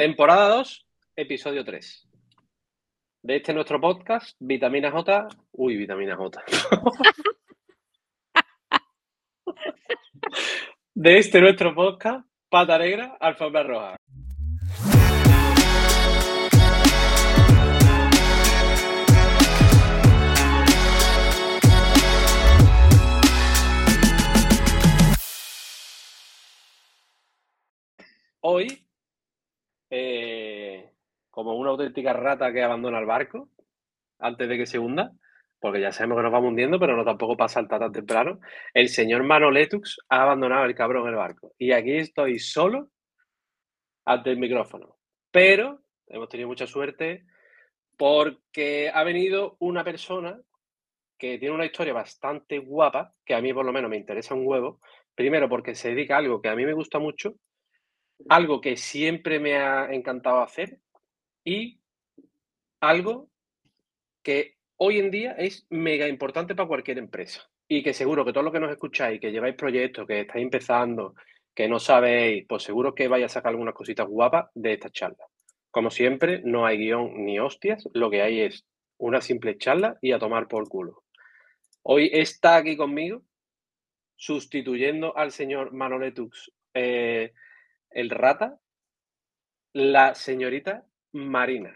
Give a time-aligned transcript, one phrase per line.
[0.00, 2.08] Temporada 2, episodio 3.
[3.20, 5.28] De este nuestro podcast, Vitamina J.
[5.52, 6.42] Uy, Vitamina J.
[10.94, 13.96] de este nuestro podcast, Pata Negra, Alfombra Roja.
[28.40, 28.89] Hoy,
[29.90, 30.92] eh,
[31.30, 33.50] como una auténtica rata que abandona el barco
[34.18, 35.12] antes de que se hunda,
[35.60, 38.40] porque ya sabemos que nos vamos hundiendo, pero no tampoco pasa saltar tan temprano,
[38.72, 41.52] el señor Manoletux ha abandonado el cabrón el barco.
[41.58, 42.88] Y aquí estoy solo
[44.04, 44.96] ante el micrófono.
[45.30, 47.24] Pero hemos tenido mucha suerte
[47.96, 50.40] porque ha venido una persona
[51.18, 54.46] que tiene una historia bastante guapa, que a mí por lo menos me interesa un
[54.46, 54.80] huevo.
[55.14, 57.34] Primero porque se dedica a algo que a mí me gusta mucho
[58.28, 60.78] algo que siempre me ha encantado hacer
[61.44, 61.80] y
[62.80, 63.28] algo
[64.22, 67.48] que hoy en día es mega importante para cualquier empresa.
[67.68, 71.14] Y que seguro que todo lo que nos escucháis, que lleváis proyectos, que estáis empezando,
[71.54, 75.24] que no sabéis, pues seguro que vais a sacar algunas cositas guapas de esta charla.
[75.70, 78.64] Como siempre, no hay guion ni hostias, lo que hay es
[78.98, 81.04] una simple charla y a tomar por culo.
[81.82, 83.22] Hoy está aquí conmigo,
[84.16, 87.32] sustituyendo al señor Manoletux eh,
[87.90, 88.58] el rata,
[89.72, 91.74] la señorita Marina,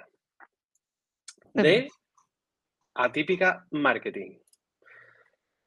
[1.52, 1.88] de
[2.94, 4.38] Atípica Marketing.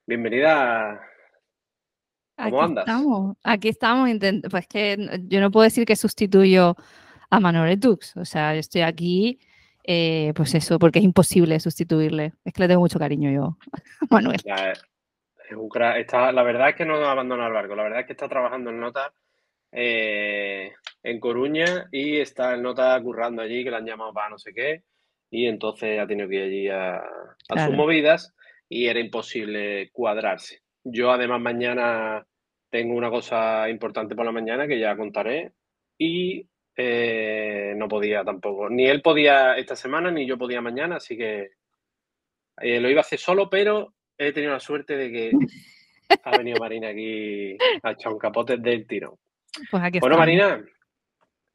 [0.06, 1.02] Bienvenida.
[2.38, 2.88] ¿Cómo aquí andas?
[2.88, 4.10] Estamos, aquí estamos.
[4.50, 6.76] Pues que yo no puedo decir que sustituyo
[7.30, 8.16] a Manuel Tux.
[8.16, 9.40] O sea, yo estoy aquí,
[9.84, 12.34] eh, pues eso, porque es imposible sustituirle.
[12.46, 13.58] Es que le tengo mucho cariño yo
[14.02, 14.40] a Manuel.
[14.46, 17.76] La, está, la verdad es que no abandona el barco.
[17.76, 19.12] La verdad es que está trabajando en notas
[19.72, 20.72] eh,
[21.04, 24.54] en Coruña y está el nota currando allí, que le han llamado para no sé
[24.54, 24.84] qué,
[25.30, 27.04] y entonces ha tenido que ir allí a,
[27.66, 28.34] sus movidas
[28.70, 30.62] y era imposible cuadrarse.
[30.84, 32.26] Yo además mañana
[32.70, 35.54] tengo una cosa importante por la mañana que ya contaré
[35.98, 38.70] y eh, no podía tampoco.
[38.70, 41.52] Ni él podía esta semana, ni yo podía mañana, así que
[42.62, 45.32] eh, lo iba a hacer solo, pero he tenido la suerte de que
[46.24, 49.16] ha venido Marina aquí a echar un capote del tirón.
[49.72, 50.64] Pues bueno, Marina,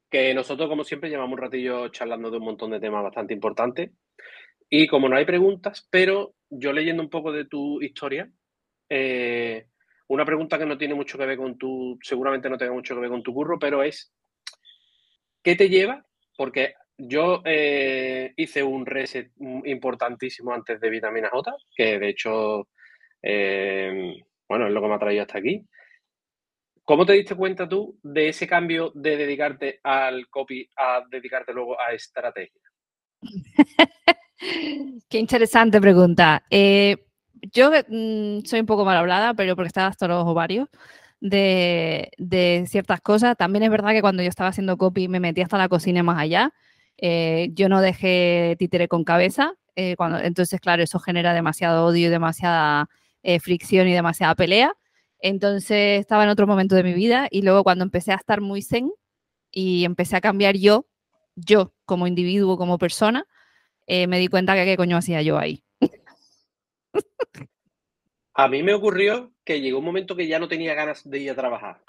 [0.09, 3.91] que nosotros, como siempre, llevamos un ratillo charlando de un montón de temas bastante importantes.
[4.69, 8.29] Y como no hay preguntas, pero yo leyendo un poco de tu historia,
[8.89, 9.67] eh,
[10.07, 13.01] una pregunta que no tiene mucho que ver con tu, seguramente no tenga mucho que
[13.01, 14.13] ver con tu curro, pero es,
[15.41, 16.05] ¿qué te lleva?
[16.37, 19.31] Porque yo eh, hice un reset
[19.65, 22.67] importantísimo antes de vitamina J, que de hecho,
[23.21, 24.13] eh,
[24.47, 25.65] bueno, es lo que me ha traído hasta aquí.
[26.85, 31.79] ¿Cómo te diste cuenta tú de ese cambio de dedicarte al copy a dedicarte luego
[31.79, 32.61] a estrategia?
[35.07, 36.43] Qué interesante pregunta.
[36.49, 36.97] Eh,
[37.53, 40.67] yo mm, soy un poco mal hablada, pero porque estaba hasta los ovarios
[41.21, 42.11] de,
[42.67, 43.37] ciertas cosas.
[43.37, 46.19] También es verdad que cuando yo estaba haciendo copy me metí hasta la cocina más
[46.19, 46.53] allá.
[46.97, 49.53] Eh, yo no dejé títere con cabeza.
[49.77, 52.89] Eh, entonces, claro, eso genera demasiado odio demasiada
[53.39, 54.75] fricción y demasiada pelea.
[55.23, 58.61] Entonces estaba en otro momento de mi vida y luego cuando empecé a estar muy
[58.61, 58.91] zen
[59.51, 60.85] y empecé a cambiar yo,
[61.37, 63.25] yo como individuo, como persona,
[63.87, 65.63] eh, me di cuenta que qué coño hacía yo ahí.
[68.33, 71.31] A mí me ocurrió que llegó un momento que ya no tenía ganas de ir
[71.31, 71.81] a trabajar.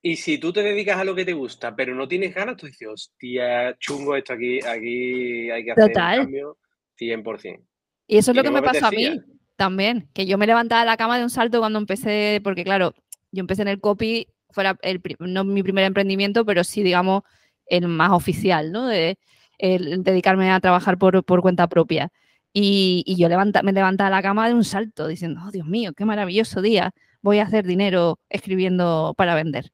[0.00, 2.66] Y si tú te dedicas a lo que te gusta, pero no tienes ganas, tú
[2.66, 6.58] dices, hostia, chungo esto aquí, aquí hay que hacer un cambio
[6.96, 7.60] 100%.
[8.06, 9.20] Y eso es lo que me pasó a mí.
[9.58, 12.94] También, que yo me levantaba de la cama de un salto cuando empecé, porque claro,
[13.32, 17.22] yo empecé en el copy, fuera el, no mi primer emprendimiento, pero sí, digamos,
[17.66, 18.86] el más oficial, ¿no?
[18.86, 19.18] De
[19.58, 22.12] dedicarme a trabajar por, cuenta propia.
[22.52, 25.92] Y, yo levanta, me levantaba de la cama de un salto, diciendo, oh, Dios mío,
[25.92, 29.72] qué maravilloso día, voy a hacer dinero escribiendo para vender.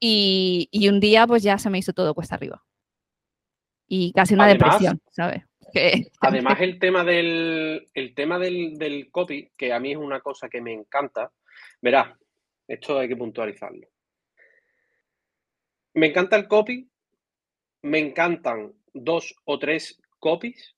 [0.00, 2.64] Y, un día, pues ya se me hizo todo cuesta arriba.
[3.86, 5.42] Y casi una depresión, ¿sabes?
[6.20, 10.60] Además, el tema del, el tema del, copy, que a mí es una cosa que
[10.60, 11.30] me encanta,
[11.80, 12.16] verá,
[12.66, 13.86] esto hay que puntualizarlo.
[15.94, 16.88] Me encanta el copy,
[17.82, 20.74] me encantan dos o tres copies,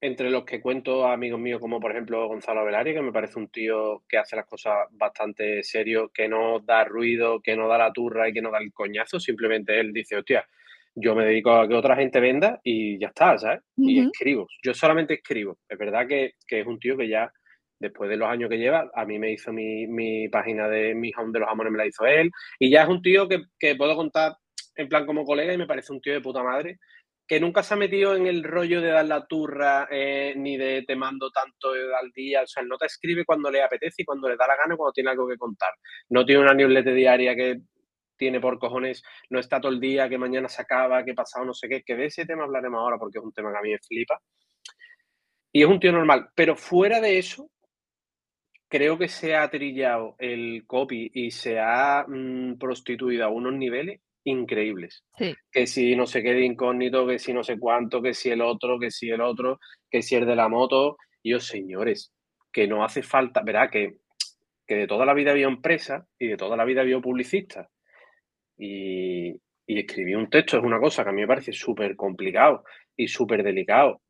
[0.00, 3.38] entre los que cuento a amigos míos como por ejemplo Gonzalo Velari, que me parece
[3.38, 7.78] un tío que hace las cosas bastante serio, que no da ruido, que no da
[7.78, 10.44] la turra y que no da el coñazo, simplemente él dice, hostia,
[10.94, 13.60] yo me dedico a que otra gente venda y ya está, ¿sabes?
[13.76, 14.46] Y escribo.
[14.62, 15.58] Yo solamente escribo.
[15.68, 17.32] Es verdad que, es un tío que ya,
[17.78, 21.32] después de los años que lleva, a mí me hizo mi, página de mi home
[21.32, 22.30] de los amores, me la hizo él.
[22.58, 24.36] Y ya es un tío que, puedo contar
[24.74, 26.78] en plan como colega y me parece un tío de puta madre
[27.26, 30.82] que nunca se ha metido en el rollo de dar la turra eh, ni de
[30.86, 32.42] te mando tanto al día.
[32.42, 34.92] O sea, no te escribe cuando le apetece y cuando le da la gana cuando
[34.92, 35.70] tiene algo que contar.
[36.10, 37.60] No tiene una newsletter diaria que
[38.16, 41.54] tiene por cojones, no está todo el día, que mañana se acaba, que pasado no
[41.54, 43.70] sé qué, que de ese tema hablaremos ahora porque es un tema que a mí
[43.70, 44.20] me flipa.
[45.52, 47.50] Y es un tío normal, pero fuera de eso,
[48.68, 54.00] creo que se ha trillado el copy y se ha mm, prostituido a unos niveles
[54.24, 55.04] increíbles.
[55.50, 58.40] Que si no sé qué de incógnito, que si no sé cuánto, que si el
[58.40, 59.60] otro, que si el otro,
[59.90, 60.96] que si el de la moto.
[61.22, 62.14] Y os señores,
[62.50, 63.98] que no hace falta, verá que,
[64.66, 67.68] que de toda la vida había empresa y de toda la vida había publicista.
[68.56, 69.32] Y,
[69.66, 72.64] y escribir un texto es una cosa que a mí me parece súper complicado
[72.96, 74.02] y súper delicado.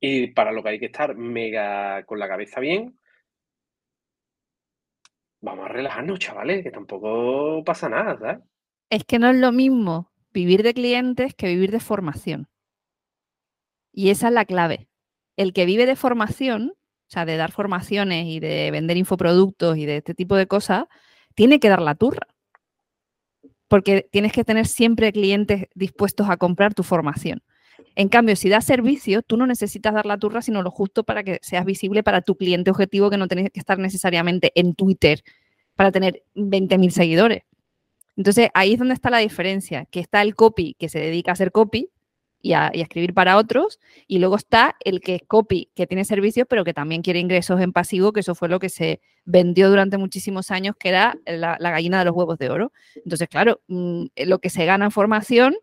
[0.00, 2.98] Y para lo que hay que estar mega con la cabeza bien,
[5.40, 8.38] vamos a relajarnos, chavales, que tampoco pasa nada, ¿sabes?
[8.90, 12.48] Es que no es lo mismo vivir de clientes que vivir de formación.
[13.92, 14.88] Y esa es la clave.
[15.36, 19.86] El que vive de formación, o sea, de dar formaciones y de vender infoproductos y
[19.86, 20.84] de este tipo de cosas,
[21.34, 22.26] tiene que dar la turra.
[23.70, 27.40] Porque tienes que tener siempre clientes dispuestos a comprar tu formación.
[27.94, 31.22] En cambio, si das servicio, tú no necesitas dar la turra, sino lo justo para
[31.22, 35.22] que seas visible para tu cliente objetivo, que no tienes que estar necesariamente en Twitter
[35.76, 37.44] para tener 20.000 seguidores.
[38.16, 41.34] Entonces, ahí es donde está la diferencia, que está el copy que se dedica a
[41.34, 41.90] hacer copy
[42.42, 46.46] y a, escribir para otros, y luego está el que es copy, que tiene servicios,
[46.48, 49.98] pero que también quiere ingresos en pasivo, que eso fue lo que se vendió durante
[49.98, 52.72] muchísimos años, que era la, gallina de los huevos de oro.
[52.96, 55.56] Entonces, claro, mm, lo que se gana en formación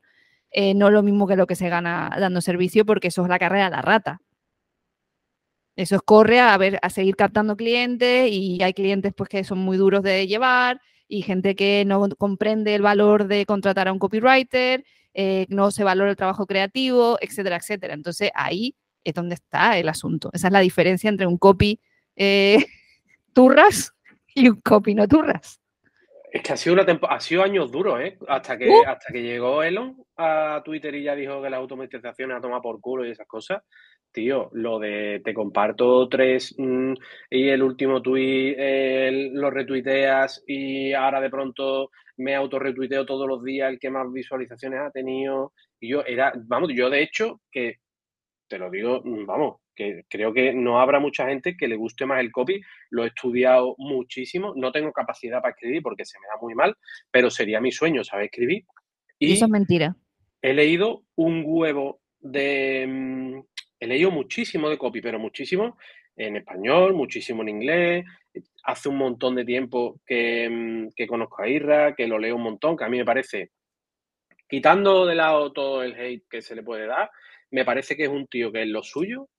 [0.52, 3.30] eh, no es lo mismo que lo que se gana dando servicio, porque eso es
[3.30, 4.22] la carrera de la rata.
[5.76, 9.60] Eso es corre a ver, a seguir captando clientes y hay clientes pues que son
[9.60, 14.00] muy duros de llevar y gente que no comprende el valor de contratar a un
[14.00, 14.84] copywriter,
[15.14, 17.94] eh, no se valora el trabajo creativo, etcétera, etcétera.
[17.94, 20.30] Entonces ahí es donde está el asunto.
[20.34, 21.80] Esa es la diferencia entre un copy
[22.16, 22.58] eh,
[23.34, 23.94] turras
[24.36, 25.62] y un copy no turras.
[26.32, 28.18] Es que ha sido, una ha sido años duros, ¿eh?
[28.28, 28.84] Hasta que, uh.
[28.86, 32.82] hasta que llegó Elon a Twitter y ya dijo que las automatizaciones a tomar por
[32.82, 33.64] culo y esas cosas.
[34.18, 36.94] Tío, lo de te comparto tres mm,
[37.30, 43.70] y el último tweet lo retuiteas y ahora de pronto me autorretuiteo todos los días
[43.70, 45.54] el que más visualizaciones ha tenido.
[45.80, 47.76] Y yo era, vamos, yo de hecho, que
[48.48, 52.08] te lo digo, mm, vamos, que creo que no habrá mucha gente que le guste
[52.08, 52.60] más el copy.
[52.90, 54.54] Lo he estudiado muchísimo.
[54.56, 56.76] No tengo capacidad para escribir porque se me da muy mal,
[57.12, 58.66] pero sería mi sueño saber escribir.
[59.20, 59.96] Y eso es mentira.
[60.42, 63.44] He leído un huevo de.
[63.80, 65.78] He leído muchísimo de copy, pero muchísimo
[66.16, 68.06] en español, muchísimo en inglés.
[68.64, 72.44] Hace un montón de tiempo que, mm, que conozco a Irra, que lo leo un
[72.44, 73.52] montón, que a mí me parece,
[74.48, 77.10] quitando de lado todo el hate que se le puede dar,
[77.52, 79.30] me parece que es un tío que es lo suyo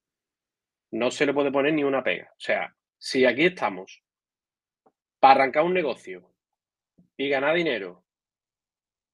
[0.91, 2.31] no se le puede poner ni una pega.
[2.33, 4.03] O sea, si aquí estamos
[5.21, 6.33] para arrancar un negocio
[7.17, 8.05] y ganar dinero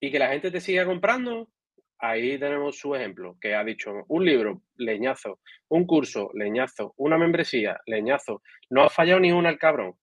[0.01, 1.51] y que la gente te siga comprando,
[2.09, 7.81] ahí tenemos su ejemplo, que ha dicho un libro, leñazo, un curso, leñazo, una membresía,
[7.87, 8.43] leñazo.
[8.71, 9.95] No ha fallado ni una el cabrón,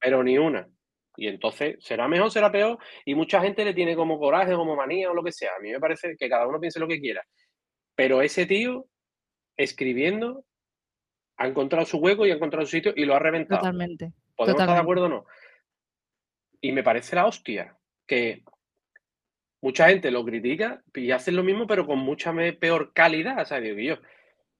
[0.00, 0.66] pero ni una.
[1.16, 2.78] Y entonces, ¿será mejor, será peor?
[3.04, 5.50] Y mucha gente le tiene como coraje, como manía o lo que sea.
[5.56, 7.22] A mí me parece que cada uno piense lo que quiera.
[7.94, 8.86] Pero ese tío,
[9.56, 10.44] escribiendo,
[11.36, 13.60] ha encontrado su hueco y ha encontrado su sitio y lo ha reventado.
[13.60, 14.12] Totalmente.
[14.36, 15.26] ¿Podemos estar de acuerdo o no?
[16.60, 18.44] Y me parece la hostia que
[19.60, 23.42] mucha gente lo critica y hace lo mismo, pero con mucha peor calidad.
[23.42, 24.02] O sea, digo, yo,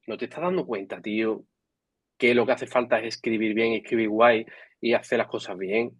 [0.06, 1.44] no te estás dando cuenta, tío,
[2.16, 4.46] que lo que hace falta es escribir bien, escribir guay
[4.80, 5.92] y hacer las cosas bien.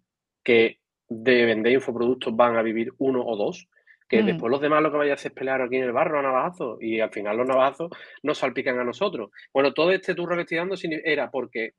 [0.43, 3.67] Que de vender infoproductos van a vivir uno o dos
[4.09, 4.25] que mm.
[4.25, 6.23] después los demás lo que vaya a hacer es pelear aquí en el barro a
[6.23, 7.91] navajazos y al final los navajazos
[8.23, 9.29] nos salpican a nosotros.
[9.53, 10.75] Bueno, todo este turro que estoy dando
[11.05, 11.73] era porque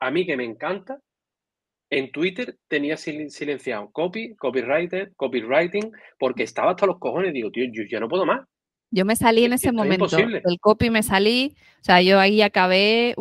[0.00, 0.98] a mí que me encanta,
[1.90, 7.32] en Twitter tenía silenciado copy, copywriter, copywriting, porque estaba hasta los cojones.
[7.32, 8.46] Digo, tío, yo ya no puedo más.
[8.90, 10.06] Yo me salí en ese momento.
[10.16, 13.14] El copy me salí, o sea, yo ahí acabé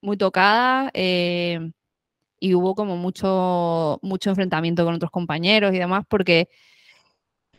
[0.00, 1.58] muy tocada eh,
[2.38, 6.48] y hubo como mucho, mucho enfrentamiento con otros compañeros y demás, porque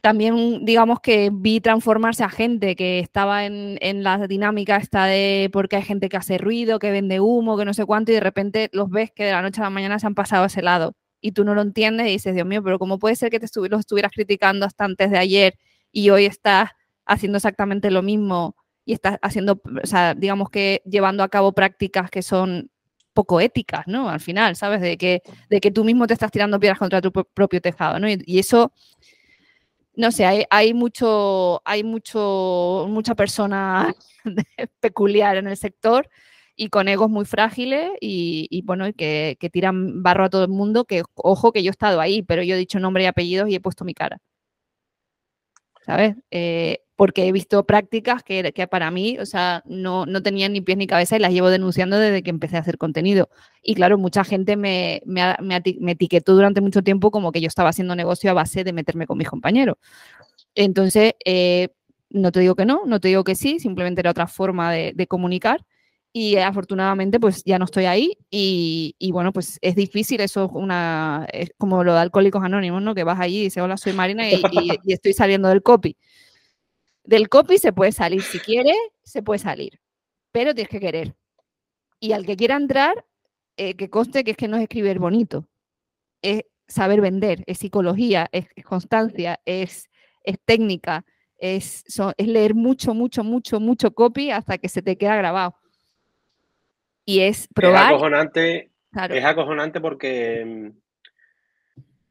[0.06, 5.78] también digamos que vi transformarse a gente que estaba en, la dinámica esta de porque
[5.78, 8.70] hay gente que hace ruido, que vende humo, que no sé cuánto, y de repente
[8.72, 10.94] los ves que de la noche a la mañana se han pasado a ese lado
[11.22, 13.48] y tú no lo entiendes y dices, Dios mío, pero ¿cómo puede ser que te
[13.68, 15.56] los estuvieras criticando hasta antes de ayer
[15.92, 16.70] y hoy estás
[17.08, 22.12] haciendo exactamente lo mismo y estás haciendo, o sea, digamos que llevando a cabo prácticas
[22.12, 22.70] que son
[23.14, 24.08] poco éticas, ¿no?
[24.08, 24.82] Al final, ¿sabes?
[24.82, 28.08] De que, de que tú mismo te estás tirando piedras contra tu propio tejado, ¿no?
[28.08, 28.72] y eso
[29.98, 33.94] no sé, hay, hay mucho, hay mucho, mucha persona
[34.80, 36.10] peculiar en el sector
[36.56, 40.86] y con egos muy frágiles y, bueno, que, que, tiran barro a todo el mundo,
[40.86, 43.56] que ojo que yo he estado ahí, pero yo he dicho nombre y apellidos y
[43.56, 44.20] he puesto mi cara.
[45.86, 46.16] ¿Sabes?
[46.32, 50.62] Eh, porque he visto prácticas que, que, para mí, o sea, no, no, tenían ni
[50.62, 53.30] pies ni cabeza y las llevo denunciando desde que empecé a hacer contenido.
[53.62, 57.70] Y claro, mucha gente me, me, me, etiquetó durante mucho tiempo como que yo estaba
[57.70, 59.78] haciendo negocio a base de meterme con mis compañeros.
[60.56, 61.70] Entonces, eh,
[62.10, 64.94] no te digo que no, no te digo que sí, simplemente era otra forma de,
[64.96, 65.66] de comunicar
[66.18, 71.28] y afortunadamente pues ya no estoy ahí y, bueno, pues es difícil, eso es una,
[71.34, 72.96] es como lo de Alcohólicos Anónimos, ¿no?
[72.96, 74.42] Que vas allí y dices, hola, soy Marina y,
[74.86, 75.98] y, estoy saliendo del copy.
[77.06, 79.80] Del copy se puede salir, si quiere, se puede salir,
[80.32, 81.16] pero tienes que querer.
[82.00, 83.06] Y al que quiera entrar,
[83.58, 85.48] eh, que conste que es que no es escribir bonito,
[86.22, 89.90] es saber vender, es psicología, es, constancia, es,
[90.24, 91.06] es técnica,
[91.38, 91.84] es,
[92.18, 95.56] es leer mucho, mucho, mucho, mucho copy hasta que se te queda grabado
[97.06, 97.84] y es probar.
[97.84, 98.72] Es acojonante,
[99.10, 100.74] es acojonante porque,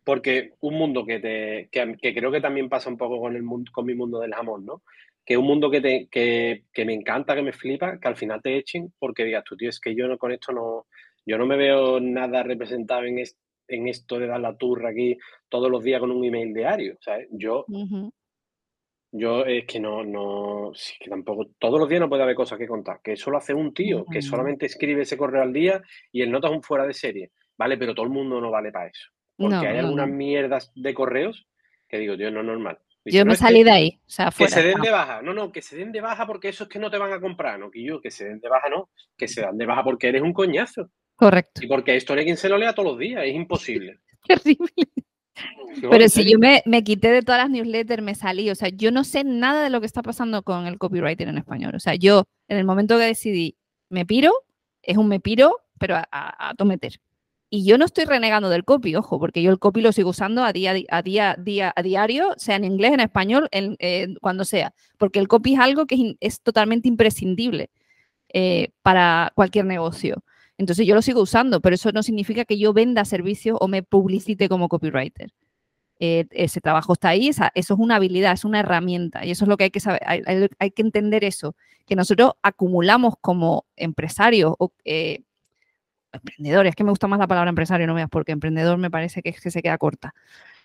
[0.04, 3.72] porque un mundo que, te, que, creo que también pasa un poco con, el mundo,
[3.72, 4.82] con mi mundo del jamón, ¿no?
[5.24, 8.42] Que un mundo que, te, que, que, me encanta, que me flipa, que al final
[8.42, 10.86] te echen porque digas tú, tío, es que yo no, con esto no,
[11.24, 13.18] yo no me veo nada representado en,
[13.68, 15.16] en esto de dar la turra aquí
[15.48, 17.28] todos los días con un email diario, ¿sabes?
[17.30, 17.64] Yo,
[19.10, 22.58] yo es que no, no, sí, que tampoco, todos los días no puede haber cosas
[22.58, 25.82] que contar, que eso lo hace un tío, que solamente escribe ese correo al día
[26.12, 27.78] y el nota es un fuera de serie, ¿vale?
[27.78, 29.10] Pero todo el mundo no vale para eso.
[29.36, 31.46] Porque hay algunas mierdas de correos
[31.88, 32.78] que digo, tío, no es normal.
[33.04, 35.62] yo me salí de ahí, o sea, Que se den de baja, no, no, que
[35.62, 37.82] se den de baja porque eso es que no te van a comprar, no, que
[37.82, 40.32] yo, que se den de baja, no, que se dan de baja porque eres un
[40.32, 40.90] coñazo.
[41.16, 41.62] Correcto.
[41.64, 44.00] Y porque esto no hay quien se lo lea todos los días, es imposible.
[44.26, 44.72] Terrible.
[45.90, 49.04] Pero si yo me, quité de todas las newsletters, me salí, o sea, yo no
[49.04, 51.74] sé nada de lo que está pasando con el copywriting en español.
[51.74, 53.56] O sea, yo en el momento que decidí,
[53.88, 54.32] me piro,
[54.82, 57.00] es un me piro, pero a, a, meter.
[57.54, 60.42] Y yo no estoy renegando del copy, ojo, porque yo el copy lo sigo usando
[60.42, 63.76] a día a día, día a diario, sea en inglés, en español, en,
[64.16, 67.70] cuando sea, porque el copy es algo que es, totalmente imprescindible
[68.30, 70.24] eh, para cualquier negocio.
[70.58, 73.84] Entonces yo lo sigo usando, pero eso no significa que yo venda servicios o me
[73.84, 75.32] publicite como copywriter.
[76.00, 79.48] Eh, ese trabajo está ahí, eso es una habilidad, es una herramienta y eso es
[79.48, 81.54] lo que hay que saber, hay, que entender eso,
[81.86, 84.72] que nosotros acumulamos como empresarios o
[86.14, 89.22] eh, emprendedores, que me gusta más la palabra empresario, no veas, porque emprendedor me parece
[89.22, 90.14] que, es que se queda corta.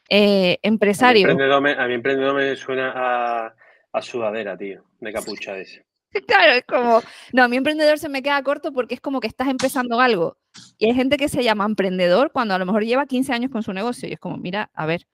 [0.09, 1.29] Eh, empresario.
[1.29, 3.55] A mí emprendedor me, suena a,
[3.91, 5.85] a sudadera, tío, de capucha ese.
[6.27, 7.01] Claro, es como,
[7.33, 10.37] no, a mi emprendedor se me queda corto porque es como que estás empezando algo.
[10.79, 13.61] Y hay gente que se llama emprendedor cuando a lo mejor lleva 15 años con
[13.61, 15.05] su negocio y es como, mira, a ver,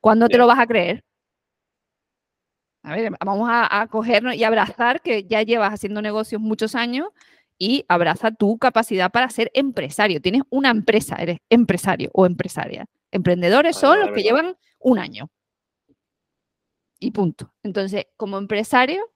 [0.00, 1.02] ¿cuándo te lo vas a creer?
[2.84, 7.08] A ver, vamos a, a cogernos y abrazar que ya llevas haciendo negocios muchos años
[7.58, 10.20] y abraza tu capacidad para ser empresario.
[10.20, 12.86] Tienes una empresa, eres empresario o empresaria.
[13.10, 15.30] Emprendedores son los que llevan un año.
[16.98, 17.52] Y punto.
[17.62, 19.10] Entonces, como empresario,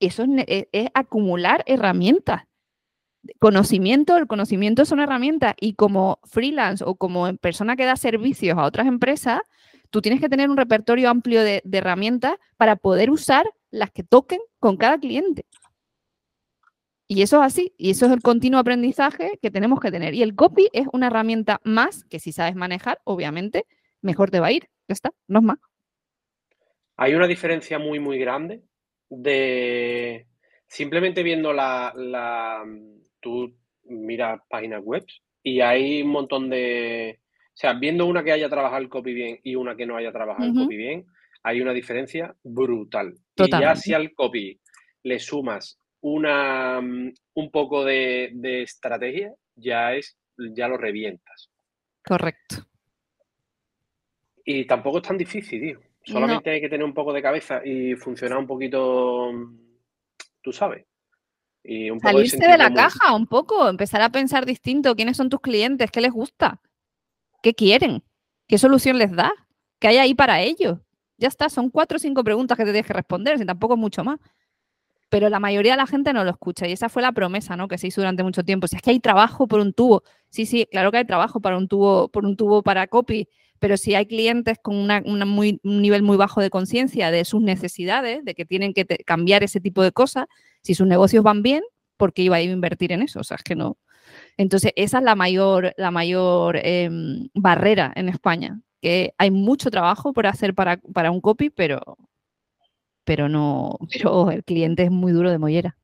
[0.00, 2.42] eso e, es, acumular herramientas.
[3.38, 8.58] Conocimiento, el conocimiento es una herramienta y como freelance o como persona que da servicios
[8.58, 9.40] a otras empresas,
[9.90, 14.40] tú tienes que tener un repertorio amplio de, herramientas para poder usar las que toquen
[14.58, 15.46] con cada cliente.
[17.14, 20.14] Y eso es así, y eso es el continuo aprendizaje que tenemos que tener.
[20.14, 23.66] Y el copy es una herramienta más que si sabes manejar, obviamente,
[24.00, 24.70] mejor te va a ir.
[24.88, 25.58] Ya está, no es más.
[26.96, 28.62] Hay una diferencia muy, muy grande
[29.10, 30.26] de
[30.66, 32.64] simplemente viendo la, la
[33.20, 35.04] tú miras páginas web
[35.42, 39.38] y hay un montón de, o sea, viendo una que haya trabajado el copy bien
[39.42, 41.04] y una que no haya trabajado el copy bien,
[41.42, 43.12] hay una diferencia brutal.
[43.36, 44.58] Y ya si al copy
[45.02, 51.50] le sumas una, un poco de, de estrategia, ya es, ya lo revientas.
[52.04, 52.66] Correcto.
[54.44, 55.80] Y tampoco es tan difícil, tío.
[56.04, 59.30] Solamente hay que tener un poco de cabeza y funcionar un poquito,
[60.42, 60.84] tú sabes.
[61.62, 64.96] Y un poco Salirse de, la caja un poco, empezar a pensar distinto.
[64.96, 65.92] ¿Quiénes son tus clientes?
[65.92, 66.60] ¿Qué les gusta?
[67.40, 68.02] ¿Qué quieren?
[68.48, 69.32] ¿Qué solución les da?
[69.78, 70.78] ¿Qué hay ahí para ellos?
[71.18, 73.80] Ya está, son cuatro o cinco preguntas que te tienes que responder, si tampoco es
[73.80, 74.18] mucho más.
[75.12, 77.68] Pero la mayoría de la gente no lo escucha y esa fue la promesa, ¿no?
[77.68, 78.66] Que se hizo durante mucho tiempo.
[78.66, 80.04] Si es que hay trabajo por un tubo.
[80.30, 83.28] Sí, sí, claro que hay trabajo para un tubo, por un tubo para copy,
[83.58, 88.34] pero si hay clientes con un nivel muy bajo de conciencia de sus necesidades, de
[88.34, 90.24] que tienen que cambiar ese tipo de cosas,
[90.62, 91.62] si sus negocios van bien,
[91.98, 93.20] ¿por qué iba a invertir en eso?
[93.20, 93.76] O sea, es que no.
[94.38, 98.62] Entonces, esa es la mayor, la mayor em, barrera en España.
[98.80, 101.98] que hay mucho trabajo por hacer para, para un copy, pero,
[103.04, 105.76] pero no, pero el cliente es muy duro de mollera.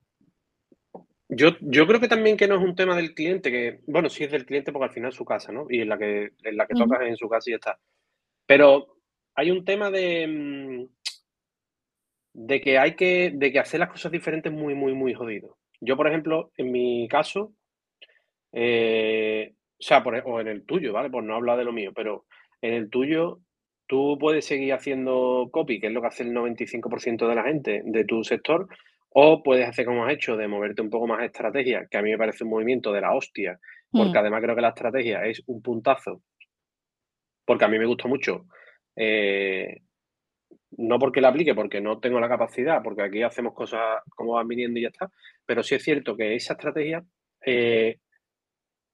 [1.30, 4.25] Yo, yo creo que también que no es un tema del cliente, que, bueno, sí
[4.25, 5.66] es del cliente porque al final es su casa, ¿no?
[5.68, 7.78] Y en la que, en la que tocas en su casa y ya está.
[8.46, 8.96] Pero
[9.34, 10.87] hay un tema de, mm,
[12.32, 15.58] de que hay que, de que hacer las cosas diferentes muy, muy, muy jodido.
[15.80, 17.52] Yo, por ejemplo, en mi caso,
[18.52, 21.10] eh, o sea, por, o en el tuyo, ¿vale?
[21.10, 22.25] Por no hablar de lo mío, pero
[22.62, 23.40] en el tuyo
[23.88, 27.83] tú puedes seguir haciendo copy, que es lo que hace el 95% de la gente
[27.85, 28.68] de tu sector,
[29.11, 32.02] o puedes hacer como has hecho, de moverte un poco más a estrategia, que a
[32.02, 33.59] mí me parece un movimiento de la hostia,
[33.90, 34.18] porque mm.
[34.18, 36.23] además creo que la estrategia es un puntazo,
[37.45, 38.45] porque a mí me gusta mucho.
[38.95, 39.80] Eh,
[40.76, 44.47] no porque la aplique, porque no tengo la capacidad, porque aquí hacemos cosas como van
[44.47, 45.11] viniendo y ya está,
[45.47, 47.02] pero sí es cierto que esa estrategia,
[47.45, 47.99] eh,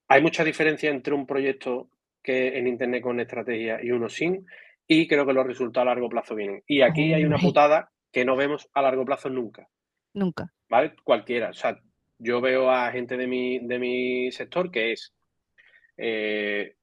[0.07, 1.89] hay mucha diferencia entre un proyecto
[2.23, 4.47] que en Internet con estrategia y uno sin,
[4.87, 6.63] y creo que los resultados a largo plazo vienen.
[6.67, 9.69] Y aquí hay una putada que no vemos a largo plazo nunca.
[10.15, 10.53] Nunca.
[10.69, 10.95] ¿Vale?
[11.03, 11.51] Cualquiera.
[11.51, 11.79] O sea,
[12.19, 15.15] yo veo a gente de mi, de mi sector que es
[15.97, 16.77] 50% eh,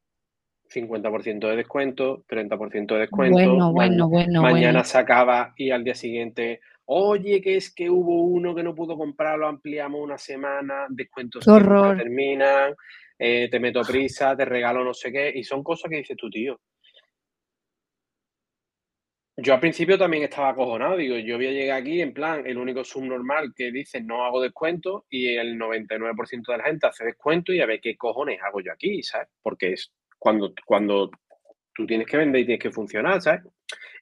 [1.50, 3.34] de descuento, 30% de descuento.
[3.34, 4.41] Bueno, bueno, bueno.
[4.41, 8.75] Mañana se acaba y al día siguiente, oye, que es que hubo uno que no
[8.75, 12.75] pudo comprar, lo ampliamos una semana, descuentos que terminan,
[13.17, 16.29] eh, te meto prisa, te regalo no sé qué, y son cosas que dices tu
[16.29, 16.60] tío.
[19.43, 22.60] Yo al principio también estaba acojonado, digo, yo voy a llegar aquí en plan, el
[22.60, 27.51] único subnormal que dice no hago descuento y el 99% de la gente hace descuento
[27.51, 29.29] y a ver qué cojones hago yo aquí, ¿sabes?
[29.41, 31.10] Porque es cuando, cuando
[31.74, 33.41] tú tienes que vender y tienes que funcionar, ¿sabes?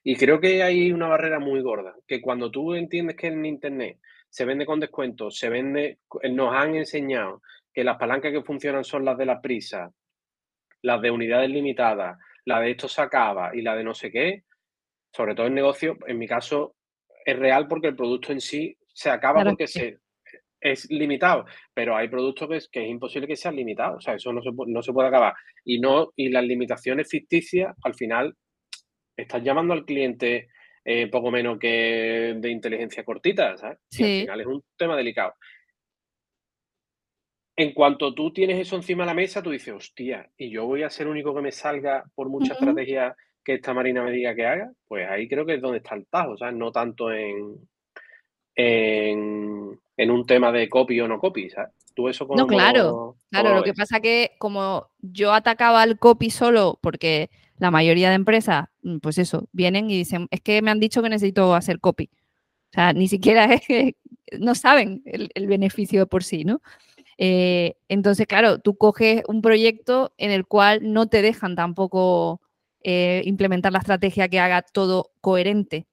[0.04, 3.98] Y creo que hay una barrera muy gorda, que cuando tú entiendes que en Internet
[4.28, 6.00] se vende con descuento, se vende,
[6.32, 7.40] nos han enseñado
[7.72, 9.90] que las palancas que funcionan son las de la prisa,
[10.82, 14.44] las de unidades limitadas, la de esto se acaba y la de no sé qué,
[15.12, 16.76] sobre todo en negocio, en mi caso
[17.24, 19.98] es real porque el producto en sí se acaba porque se,
[20.60, 24.14] es limitado, pero hay productos que es, que es imposible que sean limitados, o sea,
[24.14, 25.34] eso no se, no se puede acabar.
[25.64, 28.34] Y, no, y las limitaciones ficticias, al final,
[29.16, 30.48] estás llamando al cliente
[30.84, 33.78] eh, poco menos que de inteligencia cortita, ¿sabes?
[33.92, 35.34] al final es un tema delicado.
[37.56, 40.82] En cuanto tú tienes eso encima de la mesa, tú dices, hostia, y yo voy
[40.82, 44.34] a ser el único que me salga por mucha estrategia que esta Marina me diga
[44.34, 46.54] que haga, pues ahí creo que es donde está el tajo, ¿sabes?
[46.54, 47.56] No tanto en,
[48.54, 51.70] en, un tema de copy o no copy, ¿sabes?
[51.94, 56.78] Tú eso No, claro, claro, lo que pasa que como yo atacaba al copy solo
[56.80, 60.80] porque la mayoría de empresas, mm, pues eso, vienen y dicen, es que me han
[60.80, 62.10] dicho que necesito hacer copy.
[62.70, 63.96] O sea, ni siquiera es que
[64.38, 66.60] no saben el, beneficio por sí, ¿no?
[67.18, 72.40] Eh, entonces, claro, tú coges un proyecto en el cual no te dejan tampoco
[72.82, 75.86] eh, implementar la estrategia que haga todo coherente.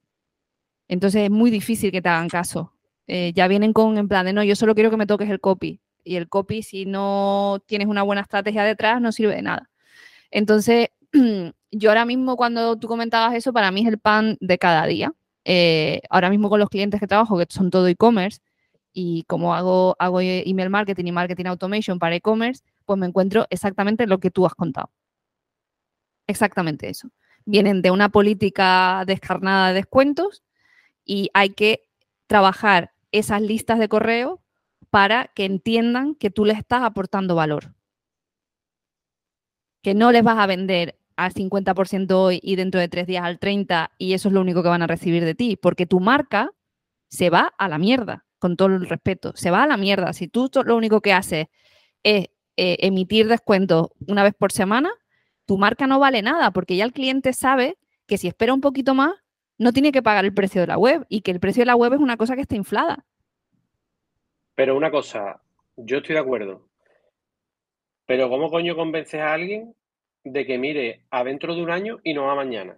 [0.88, 2.73] Entonces es muy difícil que te hagan caso.
[3.08, 5.39] Eh, ya vienen con en plan de no, yo solo quiero que me toques el
[5.39, 5.82] copy.
[6.04, 9.69] Y el copy, si no tienes una buena estrategia detrás, no sirve de nada.
[10.32, 10.89] Entonces,
[11.71, 15.13] yo ahora mismo cuando tú comentabas eso, para mí es el pan de cada día.
[15.45, 18.39] Eh, ahora mismo con los clientes que trabajo, que son todo e-commerce,
[18.93, 24.08] y como hago, hago email marketing y marketing automation para e-commerce, pues me encuentro exactamente
[24.08, 24.89] lo que tú has contado.
[26.27, 27.09] Exactamente eso.
[27.45, 30.43] Vienen de una política descarnada de descuentos
[31.05, 31.87] y hay que
[32.27, 34.41] trabajar esas listas de correo
[34.89, 37.73] para que entiendan que tú les estás aportando valor.
[39.81, 43.39] Que no les vas a vender al 50% hoy y dentro de tres días al
[43.39, 46.51] 30% y eso es lo único que van a recibir de ti, porque tu marca
[47.09, 50.13] se va a la mierda, con todo el respeto, se va a la mierda.
[50.13, 51.47] Si tú lo único que haces
[52.03, 54.91] es eh, emitir descuentos una vez por semana,
[55.47, 58.93] tu marca no vale nada porque ya el cliente sabe que si espera un poquito
[58.93, 59.15] más,
[59.57, 61.75] no tiene que pagar el precio de la web y que el precio de la
[61.75, 63.05] web es una cosa que está inflada.
[64.55, 65.41] Pero una cosa,
[65.77, 66.67] yo estoy de acuerdo.
[68.05, 69.73] Pero ¿cómo coño convences a alguien
[70.23, 72.75] de que mire a dentro de un año y no a mañana?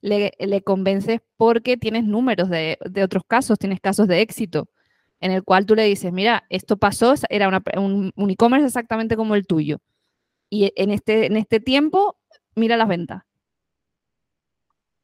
[0.00, 4.68] Le, convences porque tienes números de, otros casos, tienes casos de éxito,
[5.20, 9.34] en el cual tú le dices, mira, esto pasó, era un, un e-commerce exactamente como
[9.34, 9.80] el tuyo
[10.50, 12.18] y en este, en este tiempo,
[12.54, 13.22] mira las ventas.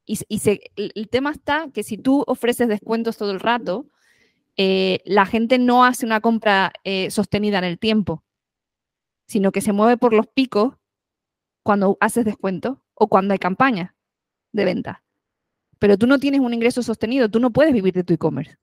[0.04, 0.18] Y,
[0.76, 3.86] el tema está que si tú ofreces descuentos todo el rato,
[4.56, 8.24] eh, la gente no hace una compra eh, sostenida en el tiempo,
[9.26, 10.74] sino que se mueve por los picos
[11.62, 13.94] cuando haces descuento o cuando hay campaña
[14.52, 15.04] de venta.
[15.78, 18.56] Pero tú no tienes un ingreso sostenido, tú no puedes vivir de tu e-commerce.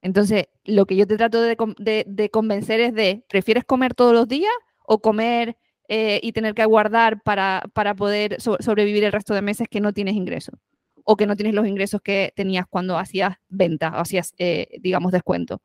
[0.00, 4.28] Entonces, lo que yo te trato de, de convencer es de, ¿prefieres comer todos los
[4.28, 4.52] días
[4.88, 7.62] o comer eh, y tener que guardar para,
[7.96, 10.58] poder sobrevivir el resto de meses que no tienes ingresos
[11.04, 15.12] o que no tienes los ingresos que tenías cuando hacías venta o hacías, eh, digamos,
[15.12, 15.62] descuento.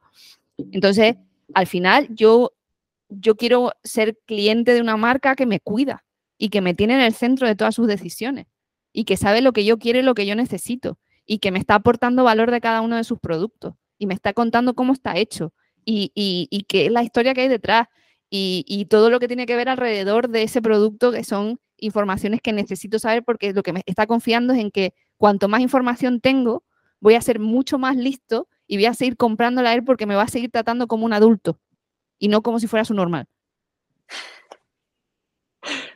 [0.58, 1.16] Entonces,
[1.54, 2.52] al final, yo,
[3.10, 6.04] yo quiero ser cliente de una marca que me cuida
[6.38, 8.48] y que me tiene en el centro de todas sus decisiones
[8.92, 11.60] y que sabe lo que yo quiero y lo que yo necesito y que me
[11.60, 15.18] está aportando valor de cada uno de sus productos y me está contando cómo está
[15.18, 15.54] hecho
[15.86, 17.88] y, y, y qué es la historia que hay detrás
[18.36, 22.52] y, todo lo que tiene que ver alrededor de ese producto, que son informaciones que
[22.52, 26.64] necesito saber porque lo que me está confiando es en que cuanto más información tengo,
[27.00, 30.16] voy a ser mucho más listo y voy a seguir comprándola a él porque me
[30.16, 31.60] va a seguir tratando como un adulto
[32.18, 33.28] y no como si fuera su normal.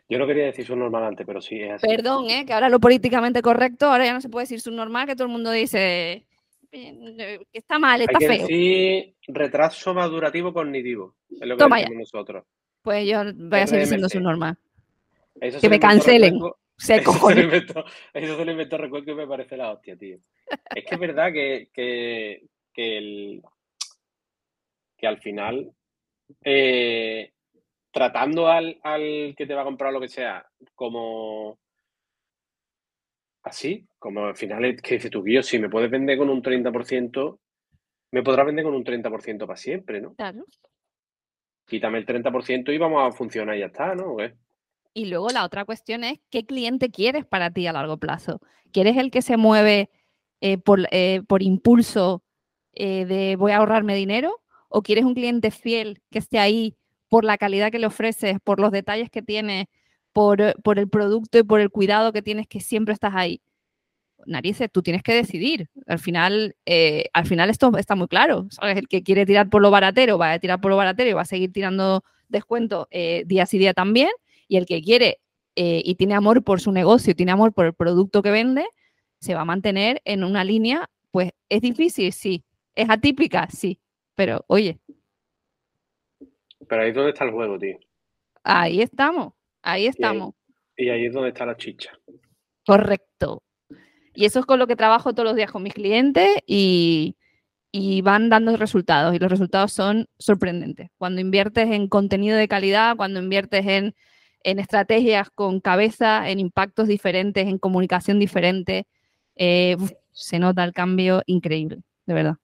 [0.07, 1.87] Yo no quería decir su normal antes, pero sí es así.
[1.87, 2.45] Perdón, ¿eh?
[2.45, 5.25] que ahora lo políticamente correcto, ahora ya no se puede decir su normal, que todo
[5.25, 6.26] el mundo dice
[6.69, 8.47] que está mal, está Hay que feo.
[8.47, 11.15] Decir retraso madurativo cognitivo.
[11.29, 12.45] Es lo que Toma decimos nosotros.
[12.81, 14.57] Pues yo voy a seguir siendo su norma.
[15.39, 16.39] Eso que me cancelen.
[16.77, 20.19] Se eso, se inventó, eso se lo inventó recuerdo y me parece la hostia, tío.
[20.75, 23.41] Es que es verdad que, que, que, el,
[24.95, 25.71] que al final,
[26.43, 27.31] eh,
[27.91, 31.57] tratando al, al que te va a comprar lo que sea como
[33.47, 36.41] así, como al final es que dice tu guío, si me puedes vender con un
[36.41, 37.39] 30%,
[38.11, 40.15] me podrás vender con un 30% para siempre, ¿no?
[40.15, 40.45] Claro.
[41.65, 44.17] Quítame el 30% y vamos a funcionar y ya está, ¿no?
[44.93, 48.39] Y luego la otra cuestión es, ¿qué cliente quieres para ti a largo plazo?
[48.71, 49.89] ¿Quieres el que se mueve
[50.41, 52.23] eh, por, eh, por, impulso
[52.73, 54.41] eh, de voy a ahorrarme dinero?
[54.69, 56.77] ¿O quieres un cliente fiel que esté ahí
[57.09, 59.69] por la calidad que le ofreces, por los detalles que tiene,
[60.17, 63.39] por, por el producto y por el cuidado que tienes que siempre estás ahí?
[64.25, 65.69] narices, tú tienes que decidir.
[65.85, 68.47] Al final, eh, al final esto está muy claro.
[68.63, 71.21] El que quiere tirar por lo baratero va a tirar por lo baratero y va
[71.21, 74.09] a seguir tirando descuento eh, día sí día también.
[74.47, 75.19] Y el que quiere
[75.55, 78.65] eh, y tiene amor por su negocio, tiene amor por el producto que vende,
[79.19, 82.43] se va a mantener en una línea, pues es difícil, sí.
[82.73, 83.79] Es atípica, sí.
[84.15, 84.79] Pero oye.
[86.67, 87.77] Pero ahí es donde está el juego, tío.
[88.43, 89.33] Ahí estamos,
[89.67, 90.33] ahí estamos.
[90.75, 91.91] y ahí es donde está la chicha.
[92.65, 93.43] Correcto.
[94.13, 97.15] Y eso es con lo que trabajo todos los días con mis clientes y,
[98.03, 99.13] van dando resultados.
[99.13, 100.89] Y los resultados son sorprendentes.
[100.97, 103.93] Cuando inviertes en contenido de calidad, cuando inviertes en,
[104.43, 108.87] estrategias con cabeza, en impactos diferentes, en comunicación diferente,
[109.35, 109.75] eh,
[110.11, 112.35] se nota el cambio increíble, de verdad.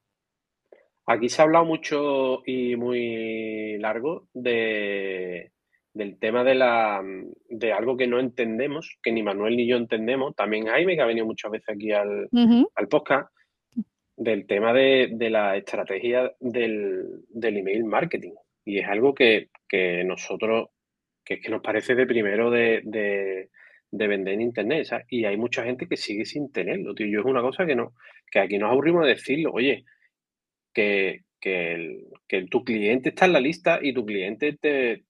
[1.06, 5.52] Aquí se ha hablado mucho y muy largo de,
[5.94, 7.04] del tema de, la,
[7.50, 11.06] de algo que no entendemos, que ni Manuel ni yo entendemos, también Jaime, que ha
[11.06, 12.30] venido muchas veces aquí al,
[12.90, 13.32] podcast,
[14.18, 18.34] del tema de, la estrategia del, email marketing.
[18.66, 19.50] Y es algo que,
[20.06, 20.70] nosotros,
[21.24, 23.50] que es que nos parece de primero de,
[23.92, 24.88] vender en internet.
[25.10, 27.06] Y hay mucha gente que sigue sin tenerlo, tío.
[27.06, 27.94] Yo es una cosa que no,
[28.32, 29.86] que aquí nos aburrimos de decirlo, oye,
[30.74, 35.04] que, que, tu cliente está en la lista y tu cliente te,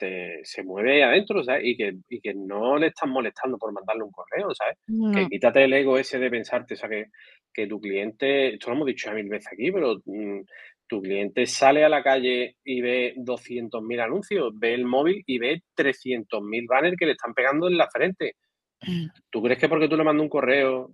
[0.44, 1.64] se mueve adentro, ¿sabes?
[1.66, 4.78] Y que, que no le estás molestando por mandarle un correo, ¿sabes?
[5.14, 7.06] Que quítate el ego ese de pensarte, o sea, que,
[7.54, 10.42] que tu cliente, esto lo hemos dicho ya mil veces aquí, pero mm,
[10.88, 15.62] tu cliente sale a la calle y ve 200.000 anuncios, ve el móvil y ve
[15.78, 18.38] 300.000 banners que le están pegando en la frente.
[18.82, 19.06] Mm.
[19.30, 20.92] ¿Tú crees que porque tú le mandas un correo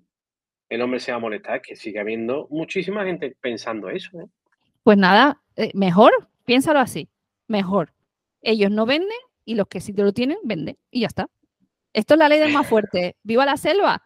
[0.68, 1.56] el hombre se va a molestar?
[1.56, 4.26] Es que sigue habiendo muchísima gente pensando eso, ¿eh?
[4.90, 7.10] Pues nada, eh, mejor, piénsalo así,
[7.48, 7.94] mejor.
[8.42, 11.30] Ellos no venden y los que sí te lo tienen, venden y ya está.
[11.94, 13.16] Esto es la ley del más fuerte.
[13.22, 14.02] ¡Viva la selva!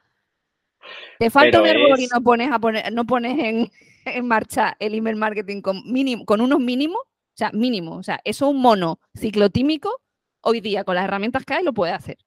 [1.20, 3.72] Te falta un error y no pones, a poner, no pones
[4.04, 8.20] en, marcha el email marketing con, mínimo, con unos mínimos, o sea, mínimo, o sea,
[8.26, 10.02] eso un mono ciclotímico,
[10.42, 12.18] hoy día con las herramientas que hay lo puede hacer.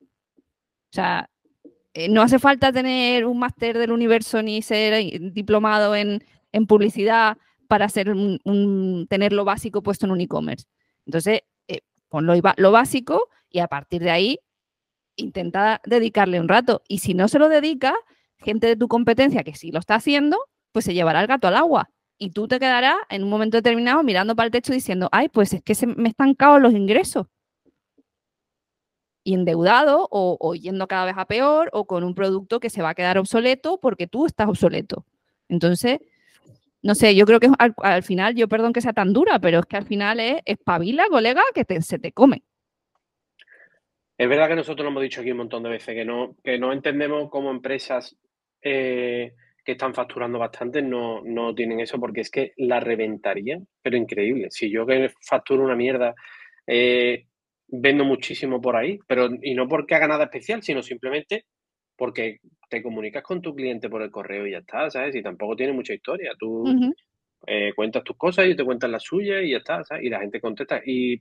[0.00, 1.28] O sea,
[1.94, 7.38] eh, no hace falta tener un máster del universo ni ser diplomado en, en publicidad
[7.68, 10.66] para hacer un, tener lo básico puesto en un e-commerce.
[11.06, 14.40] Entonces, eh, lo, básico y a partir de ahí
[15.16, 16.82] intenta dedicarle un rato.
[16.88, 17.94] Y si no se lo dedica,
[18.38, 20.38] gente de tu competencia que sí lo está haciendo,
[20.72, 21.90] pues se llevará el gato al agua.
[22.16, 25.52] Y tú te quedarás en un momento determinado mirando para el techo diciendo, ay, pues
[25.52, 27.26] es que se me están caos los ingresos.
[29.24, 32.80] Y endeudado o, o yendo cada vez a peor o con un producto que se
[32.80, 35.04] va a quedar obsoleto porque tú estás obsoleto.
[35.48, 35.98] Entonces,
[36.82, 39.66] no sé, yo creo que al, final, yo perdón que sea tan dura, pero es
[39.66, 42.42] que al final es espabila, colega, que se te come.
[44.16, 46.58] Es verdad que nosotros lo hemos dicho aquí un montón de veces, que no, que
[46.58, 48.16] no entendemos cómo empresas
[48.62, 49.32] eh,
[49.64, 54.48] que están facturando bastante no, no tienen eso, porque es que la reventaría, pero increíble.
[54.50, 56.14] Si yo que facturo una mierda,
[56.66, 57.26] eh,
[57.68, 61.44] vendo muchísimo por ahí, pero y no porque haga nada especial, sino simplemente
[61.98, 62.38] porque
[62.70, 65.16] te comunicas con tu cliente por el correo y ya está, ¿sabes?
[65.16, 66.32] Y tampoco tiene mucha historia.
[66.38, 66.64] Tú
[67.46, 70.04] eh, cuentas tus cosas y te cuentas las suyas y ya está, ¿sabes?
[70.04, 70.80] Y la gente contesta.
[70.86, 71.20] Y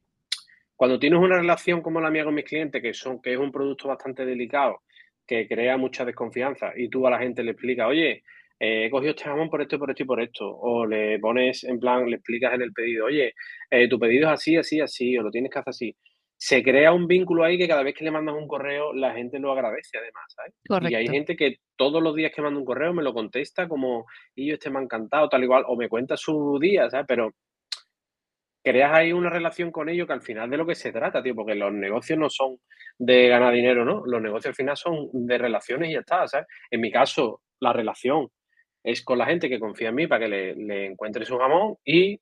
[0.76, 3.52] cuando tienes una relación como la mía con mis clientes, que, son, que es un
[3.52, 4.84] producto bastante delicado,
[5.26, 8.24] que crea mucha desconfianza, y tú a la gente le explicas, oye,
[8.60, 10.48] eh, he cogido este jamón por esto, por esto y por esto.
[10.48, 13.34] O le pones, en plan, le explicas en el pedido, oye,
[13.72, 15.96] eh, tu pedido es así, así, así, o lo tienes que hacer así
[16.38, 19.40] se crea un vínculo ahí que cada vez que le mandas un correo la gente
[19.40, 20.92] lo agradece además, ¿sabes?
[20.92, 24.06] Y hay gente que todos los días que manda un correo me lo contesta como,
[24.36, 27.06] y yo este me ha encantado, tal igual, o me cuenta su día, ¿sabes?
[27.08, 27.34] Pero
[28.64, 31.34] creas ahí una relación con ellos que al final de lo que se trata, tío,
[31.34, 32.60] porque los negocios no son
[33.00, 34.04] de ganar dinero, ¿no?
[34.06, 36.48] Los negocios al final son de relaciones y ya está, ¿sabes?
[36.70, 38.30] En mi caso, la relación
[38.84, 41.78] es con la gente que confía en mí para que le, le encuentre su jamón
[41.84, 42.20] y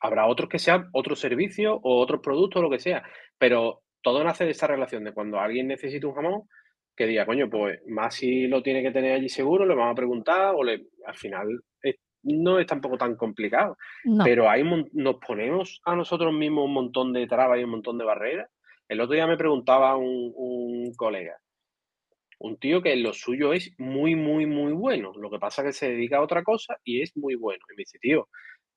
[0.00, 3.02] habrá otros que sean otro servicio o otros productos, lo que sea,
[3.38, 6.42] pero todo nace de esa relación de cuando alguien necesita un jamón,
[6.96, 9.96] que diga, coño, pues más si lo tiene que tener allí seguro, le vamos a
[9.96, 11.48] preguntar o le, al final
[12.22, 13.76] no es tampoco tan complicado,
[14.22, 14.62] pero hay,
[14.92, 18.50] nos ponemos a nosotros mismos un montón de trabas y un montón de barreras.
[18.88, 21.38] El otro día me preguntaba un, un colega,
[22.40, 25.12] un tío que lo suyo es muy, muy, muy bueno.
[25.14, 27.62] Lo que pasa es que se dedica a otra cosa y es muy bueno.
[27.70, 28.28] Y me dice, tío,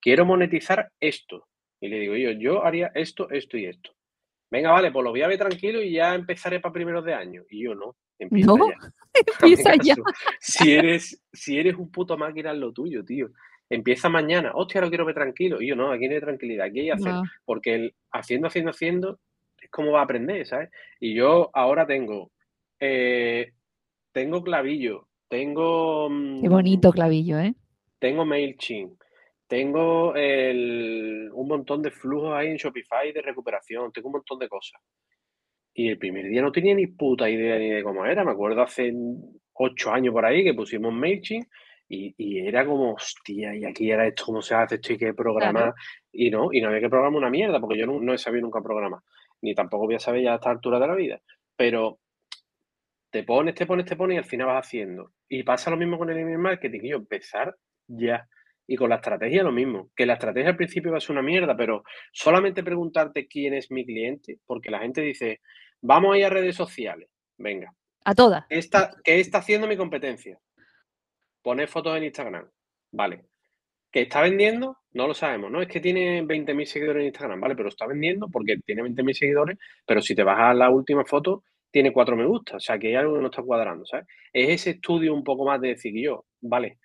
[0.03, 1.47] quiero monetizar esto.
[1.79, 3.91] Y le digo yo, yo haría esto, esto y esto.
[4.51, 7.43] Venga, vale, pues lo voy a ver tranquilo y ya empezaré para primeros de año.
[7.49, 8.93] Y yo no, empieza no, ya.
[9.41, 9.95] empieza ya.
[10.39, 13.29] Si eres, si eres un puto máquina en lo tuyo, tío.
[13.69, 15.61] Empieza mañana, hostia, lo quiero ver tranquilo.
[15.61, 17.13] Y yo no, aquí no hay tranquilidad, aquí hay hacer.
[17.45, 19.19] Porque el haciendo, haciendo, haciendo,
[19.59, 20.69] es como va a aprender, ¿sabes?
[20.99, 22.31] Y yo ahora tengo,
[22.79, 23.53] eh,
[24.11, 26.09] tengo clavillo, tengo...
[26.41, 27.55] Qué bonito mm, clavillo, ¿eh?
[27.97, 29.01] Tengo MailChimp,
[29.53, 34.81] tengo un montón de flujos ahí en Shopify de recuperación, tengo un montón de cosas.
[35.75, 38.23] Y el primer día no tenía ni puta idea ni de cómo era.
[38.23, 38.91] Me acuerdo hace
[39.53, 41.47] ocho años por ahí que pusimos MailChimp
[41.87, 45.13] y, y era como, hostia, y aquí era esto, cómo se hace esto y qué
[45.13, 45.75] programar.
[46.11, 48.59] Y no, y no había que programar una mierda, porque yo no, he sabido nunca
[48.59, 49.01] programar.
[49.43, 51.21] Ni tampoco voy a saber ya a esta altura de la vida.
[51.55, 51.99] Pero
[53.11, 55.11] te pones, te pones, te pones y al final vas haciendo.
[55.29, 56.79] Y pasa lo mismo con el email marketing.
[56.81, 58.27] Y yo, empezar ya.
[58.65, 61.21] Y con la estrategia lo mismo, que la estrategia al principio va a ser una
[61.21, 65.41] mierda, pero solamente preguntarte quién es mi cliente, porque la gente dice,
[65.81, 67.73] vamos a ir a redes sociales, venga.
[68.05, 68.45] A todas.
[68.47, 70.39] ¿Qué está, qué está haciendo mi competencia?
[71.41, 72.49] Poner fotos en Instagram,
[72.91, 73.25] vale.
[73.91, 74.77] ¿Que está vendiendo?
[74.93, 75.61] No lo sabemos, ¿no?
[75.61, 77.55] Es que tiene 20.000 seguidores en Instagram, ¿vale?
[77.55, 81.43] Pero está vendiendo porque tiene 20.000 seguidores, pero si te vas a la última foto,
[81.73, 84.05] tiene 4 me gusta, o sea que hay algo que no está cuadrando, ¿sabes?
[84.31, 86.77] Es ese estudio un poco más de decir yo, vale,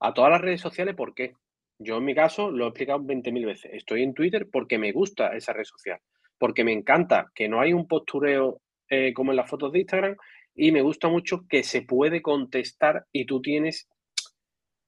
[0.00, 1.34] a todas las redes sociales, ¿por qué?
[1.78, 3.70] Yo en mi caso lo he explicado 20.000 veces.
[3.72, 6.00] Estoy en Twitter porque me gusta esa red social,
[6.38, 10.16] porque me encanta que no hay un postureo eh, como en las fotos de Instagram
[10.54, 13.88] y me gusta mucho que se puede contestar y tú tienes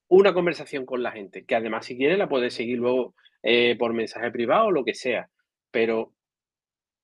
[0.08, 3.92] una conversación con la gente, que además si quieres la puedes seguir luego eh, por
[3.92, 5.30] mensaje privado o lo que sea,
[5.70, 6.12] pero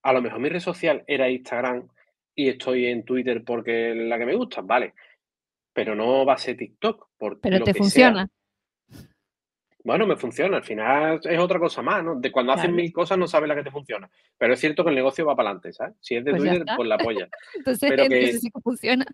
[0.02, 1.88] a lo mejor mi red social era Instagram
[2.34, 4.94] y estoy en Twitter porque es la que me gusta, vale,
[5.72, 7.05] pero no va a ser TikTok.
[7.18, 8.28] Pero te funciona.
[9.86, 10.56] Bueno, me funciona.
[10.56, 12.16] Al final es otra cosa más, ¿no?
[12.16, 14.10] De cuando hacen mil cosas no sabes la que te funciona.
[14.36, 15.94] Pero es cierto que el negocio va para adelante, ¿sabes?
[16.00, 17.28] Si es de pues Twitter, pues la apoya.
[17.54, 19.06] entonces, pero que, sí que funciona.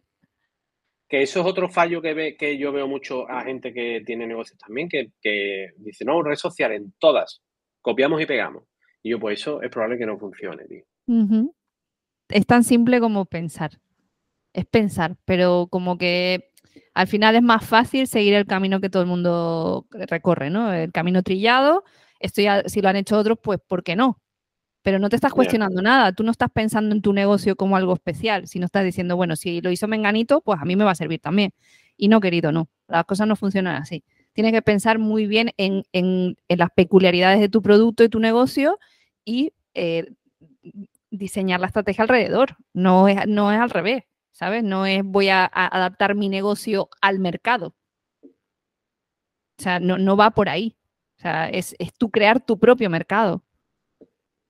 [1.07, 4.27] Que eso es otro fallo que, ve, que yo veo mucho a gente que tiene
[4.27, 7.43] negocios también, que, que dice, no, red social en todas,
[7.83, 8.65] copiamos y pegamos.
[9.03, 10.85] Y yo, pues eso es probable que no funcione, tío.
[12.31, 13.73] Es tan simple como pensar.
[14.55, 16.52] Es pensar, pero como que
[16.95, 20.73] al final es más fácil seguir el camino que todo el mundo recorre, ¿no?
[20.73, 21.85] El camino trillado,
[22.21, 24.21] esto ya, si lo han hecho otros, pues ¿por qué no?
[24.83, 27.95] Pero no te estás cuestionando nada, tú no estás pensando en tu negocio como algo
[27.95, 30.97] especial, sino estás diciendo, bueno, si lo hizo Menganito, pues a mí me va a
[30.97, 31.53] servir también.
[31.97, 34.05] Y no, querido, no, las cosas no funcionan así.
[34.33, 38.79] Tienes que pensar muy bien en, las peculiaridades de tu producto y tu negocio
[39.25, 40.13] y eh,
[41.11, 42.57] diseñar la estrategia alrededor.
[42.73, 44.05] No es, no es al revés.
[44.33, 44.64] ¿Sabes?
[44.64, 47.75] No es voy a, adaptar mi negocio al mercado.
[49.59, 50.77] O sea, no, va por ahí.
[51.18, 53.45] O sea, es, es tú crear tu propio mercado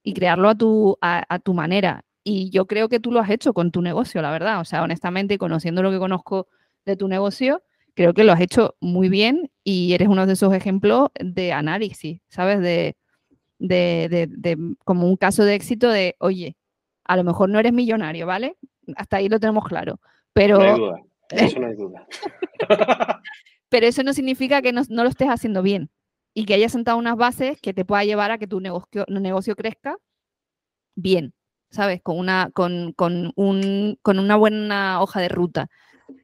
[0.03, 2.05] y crearlo a tu, a, tu manera.
[2.25, 4.61] Y yo creo que tú lo has hecho con tu negocio, la verdad.
[4.61, 6.49] O sea, honestamente, conociendo lo que conozco
[6.87, 7.63] de tu negocio,
[7.95, 12.21] creo que lo has hecho muy bien y eres uno de esos ejemplos de análisis,
[12.29, 12.61] ¿sabes?
[12.61, 12.97] De,
[13.59, 16.57] de, de, de, como un caso de éxito de, oye,
[17.05, 18.57] a lo mejor no eres millonario, ¿vale?
[18.97, 20.01] Hasta ahí lo tenemos claro.
[20.33, 22.07] Pero, no hay duda, eso no hay duda.
[23.69, 25.91] pero eso no significa que no, lo estés haciendo bien
[26.35, 29.57] y que hayas sentado unas bases que te pueda llevar a que tu negocio, negocio
[29.57, 29.97] crezca
[30.95, 31.35] bien,
[31.71, 32.03] ¿sabes?
[32.03, 35.69] Con una, con, con, un, con una buena hoja de ruta.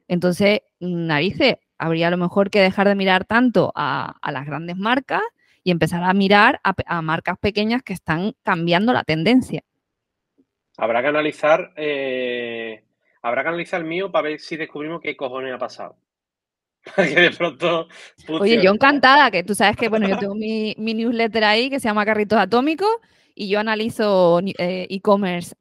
[0.07, 5.21] Entonces, narices, habría a lo mejor que dejar de mirar tanto a, las grandes marcas
[5.63, 9.63] y empezar a mirar a, marcas pequeñas que están cambiando la tendencia.
[10.79, 12.83] Habrá que analizar, eh,
[13.21, 15.97] habrá que analizar el mío para ver si descubrimos qué cojones ha pasado.
[16.95, 17.87] que de pronto.
[18.27, 21.87] Oye, yo encantada, que tú sabes que, bueno, yo tengo mi, newsletter ahí que se
[21.87, 22.89] llama Carritos Atómicos
[23.35, 25.55] y yo analizo eh, e-commerce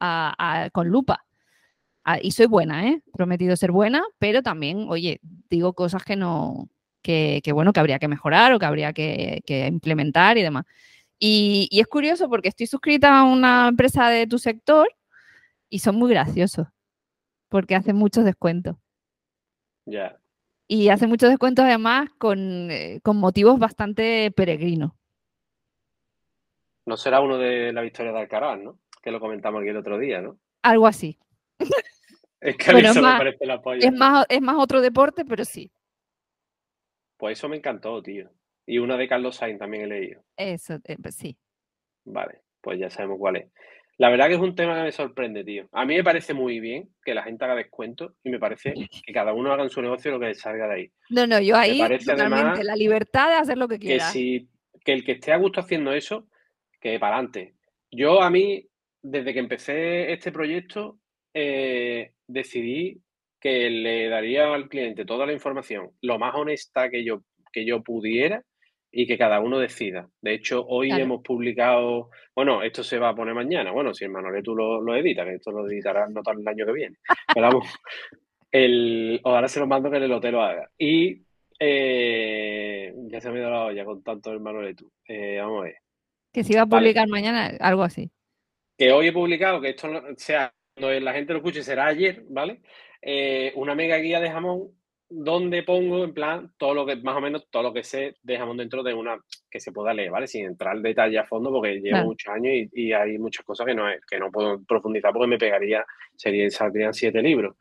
[0.72, 1.24] con lupa.
[2.04, 3.02] Ah, y soy buena, ¿eh?
[3.12, 6.68] Prometido ser buena, pero también, oye, digo cosas que no,
[7.02, 10.64] que, bueno, que habría que mejorar o que habría que, implementar y demás.
[11.18, 14.88] Y, es curioso porque estoy suscrita a una empresa de tu sector
[15.68, 16.68] y son muy graciosos
[17.48, 18.76] porque hacen muchos descuentos.
[19.86, 20.18] Ya.
[20.66, 24.92] Y hacen muchos descuentos además con, eh, con motivos bastante peregrinos.
[26.84, 28.78] No será uno de la victoria de Alcaraz, ¿no?
[29.02, 30.38] Que lo comentamos aquí el otro día, ¿no?
[30.62, 31.18] Algo así.
[32.40, 35.44] Es que a mí eso me parece la Es más, es más otro deporte, pero
[35.44, 35.72] sí.
[37.16, 38.30] Pues eso me encantó, tío.
[38.64, 40.22] Y una de Carlos Sainz también he leído.
[40.36, 41.36] Eso, eh, pues sí.
[42.04, 43.48] Vale, pues ya sabemos cuál es.
[43.98, 45.68] La verdad que es un tema que me sorprende, tío.
[45.72, 48.72] A mí me parece muy bien que la gente haga descuentos y me parece
[49.04, 50.92] que cada uno haga en su negocio lo que salga de ahí.
[51.10, 54.06] No, no, yo ahí totalmente la libertad de hacer lo que quiera.
[54.06, 54.48] Que si
[54.84, 56.28] que el que esté a gusto haciendo eso,
[56.80, 57.56] que para adelante.
[57.90, 58.64] Yo a mí,
[59.02, 61.00] desde que empecé este proyecto,
[61.34, 63.02] eh, decidí
[63.40, 67.82] que le daría al cliente toda la información lo más honesta que yo, que yo
[67.82, 68.44] pudiera
[69.00, 70.08] y que cada uno decida.
[70.20, 74.10] De hecho, hoy hemos publicado, bueno, esto se va a poner mañana, bueno, si el
[74.10, 76.96] Manolé tú lo, lo editas, que esto lo editará no el año que viene.
[77.32, 77.68] Pero vamos,
[78.50, 80.68] el, ahora se lo mando que el hotel lo haga.
[80.76, 81.22] Y
[81.60, 84.90] eh, ya se me ha ido la olla con tanto el tú.
[85.06, 85.76] Eh, vamos a ver.
[86.32, 88.10] Que se iba a publicar mañana, algo así.
[88.76, 92.62] Que hoy he publicado, que esto sea cuando la gente lo escuche será ayer, ¿vale?
[93.00, 94.72] Eh, una mega guía de jamón
[95.10, 98.36] donde pongo en plan todo lo que, más o menos todo lo que sé de
[98.36, 99.18] jamón dentro de una
[99.50, 100.26] que se pueda leer, ¿vale?
[100.26, 103.74] Sin entrar en detalle a fondo porque llevo muchos años y, hay muchas cosas que
[103.74, 107.56] no, que no puedo profundizar porque me pegaría, serían, saldrían siete libros.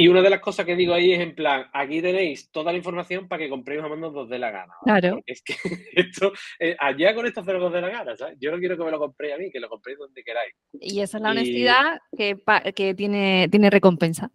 [0.00, 2.78] Y una de las cosas que digo ahí es en plan, aquí tenéis toda la
[2.78, 4.72] información para que compréis jamón donde os dé la gana.
[4.84, 5.20] Claro.
[5.26, 5.54] Es que
[5.92, 8.38] esto, eh, allá con esto hacer os dé la gana, ¿sabes?
[8.40, 10.54] Yo no quiero que me lo compréis a mí, que lo compréis donde queráis.
[10.72, 12.36] Y esa es la honestidad que,
[12.76, 14.30] que tiene, tiene recompensa.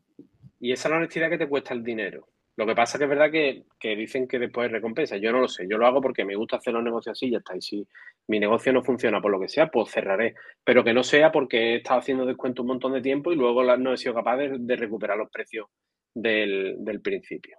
[0.64, 2.26] Y esa es la honestidad que te cuesta el dinero.
[2.56, 5.18] Lo que pasa que es verdad que, que, dicen que después recompensa.
[5.18, 5.68] Yo no lo sé.
[5.70, 7.58] Yo lo hago porque me gusta hacer los negocios así y ya está.
[7.58, 7.86] Y si
[8.30, 10.36] mi negocio no funciona por lo que sea, pues cerraré.
[10.64, 13.62] Pero que no sea porque he estado haciendo descuento un montón de tiempo y luego
[13.76, 15.68] no he sido capaz de, recuperar los precios
[16.16, 17.58] del, principio.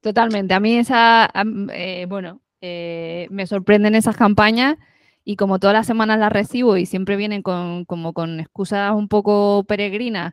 [0.00, 0.54] Totalmente.
[0.54, 1.30] A mí esa,
[1.74, 4.78] eh, bueno, eh, me sorprenden esas campañas
[5.24, 9.08] y como todas las semanas las recibo y siempre vienen con, como con excusas un
[9.08, 10.32] poco peregrinas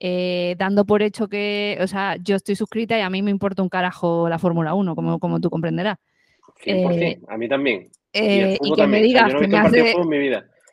[0.00, 3.62] eh, dando por hecho que, o sea, yo estoy suscrita y a mí me importa
[3.62, 5.98] un carajo la Fórmula 1, como, como tú comprenderás.
[6.64, 7.90] 100%, eh, a mí también.
[8.12, 9.94] y, eh, que me digas que, me hace,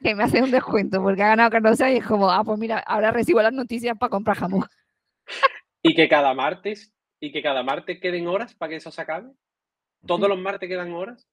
[0.01, 2.79] que me hace un descuento porque ha ganado Carlos y es como, ah, pues mira,
[2.79, 4.65] ahora recibo las noticias para comprar jamón.
[5.81, 9.31] y que cada martes, y que cada martes queden horas para que eso se acabe.
[10.05, 11.27] Todos los martes quedan horas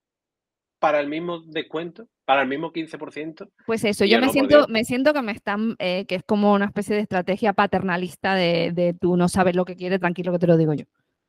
[0.78, 3.46] para el mismo descuento, para el mismo 15%.
[3.66, 6.64] Pues eso, yo me siento, me siento que me están, eh, que es como una
[6.64, 10.46] especie de estrategia paternalista de, de, tú no sabes lo que quieres, tranquilo que te
[10.46, 10.86] lo digo yo.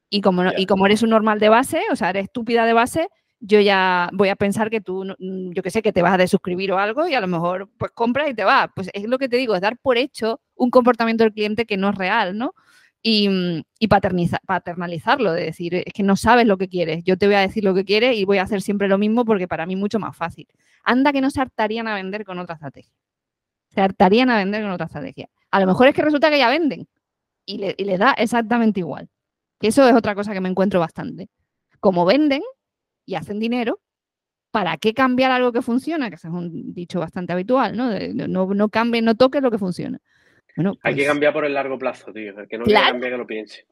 [0.10, 3.10] Y como, y como eres un normal de base, o sea, eres estúpida de base,
[3.42, 6.72] yo ya voy a pensar que tú, yo que sé, que te vas a desuscribir
[6.72, 8.70] o algo y a lo mejor pues compras y te vas.
[8.74, 11.76] Pues es lo que te digo, es dar por hecho un comportamiento del cliente que
[11.76, 12.54] no es real, ¿no?
[13.04, 13.64] y, mm,
[14.48, 17.64] paternalizarlo, de decir, es que no sabes lo que quieres, yo te voy a decir
[17.64, 20.00] lo que quieres y voy a hacer siempre lo mismo porque para mí es mucho
[20.00, 20.48] más fácil.
[20.84, 22.94] Anda que no se hartarían a vender con otra estrategia.
[23.70, 25.30] Se hartarían a vender con otra estrategia.
[25.52, 26.88] A lo mejor es que resulta que ya venden
[27.46, 29.10] y le, y da exactamente igual.
[29.60, 31.30] Que eso es otra cosa que me encuentro bastante.
[31.80, 32.42] Como venden
[33.06, 33.80] y hacen dinero,
[34.52, 36.10] ¿para qué cambiar algo que funciona?
[36.10, 37.92] Que es un dicho bastante habitual, ¿no?
[38.28, 40.00] no, no cambie, no toques lo que funciona.
[40.56, 42.40] Hay que pues cambiar por el largo plazo, tío.
[42.40, 43.00] El que no claro.
[43.00, 43.66] que lo piense.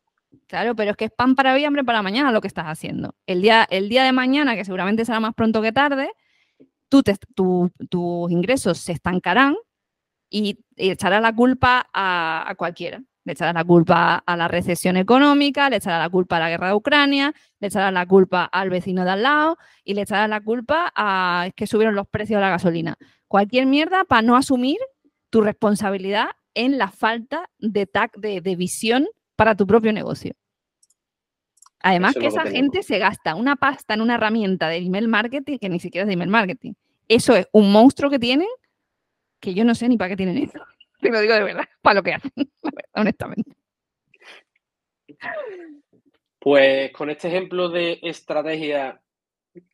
[0.47, 3.16] Claro, pero es que es pan para hoy hambre para mañana lo que estás haciendo.
[3.26, 6.09] El día, el día de mañana, que seguramente será más pronto que tarde,
[6.92, 9.56] tú tus ingresos se estancarán
[10.30, 13.02] y, echarás la culpa a, cualquiera.
[13.24, 16.68] Le echarás la culpa a la recesión económica, le echarás la culpa a la guerra
[16.70, 20.42] de Ucrania, le echarás la culpa al vecino de al lado y le echarás la
[20.42, 22.96] culpa a que subieron los precios de la gasolina.
[23.28, 24.80] Cualquier mierda para no asumir
[25.30, 27.88] tu responsabilidad en la falta de,
[28.42, 30.34] de, visión para tu propio negocio.
[31.80, 35.70] Además que esa gente se gasta una pasta en una herramienta de email marketing que
[35.70, 36.74] ni siquiera es de email marketing.
[37.12, 38.47] Eso es un monstruo que tienen
[39.41, 40.59] que yo no sé ni para qué tienen eso.
[41.01, 42.32] Te lo digo de verdad, para lo que hacen,
[42.93, 43.51] honestamente.
[46.39, 49.01] Pues con este ejemplo de estrategia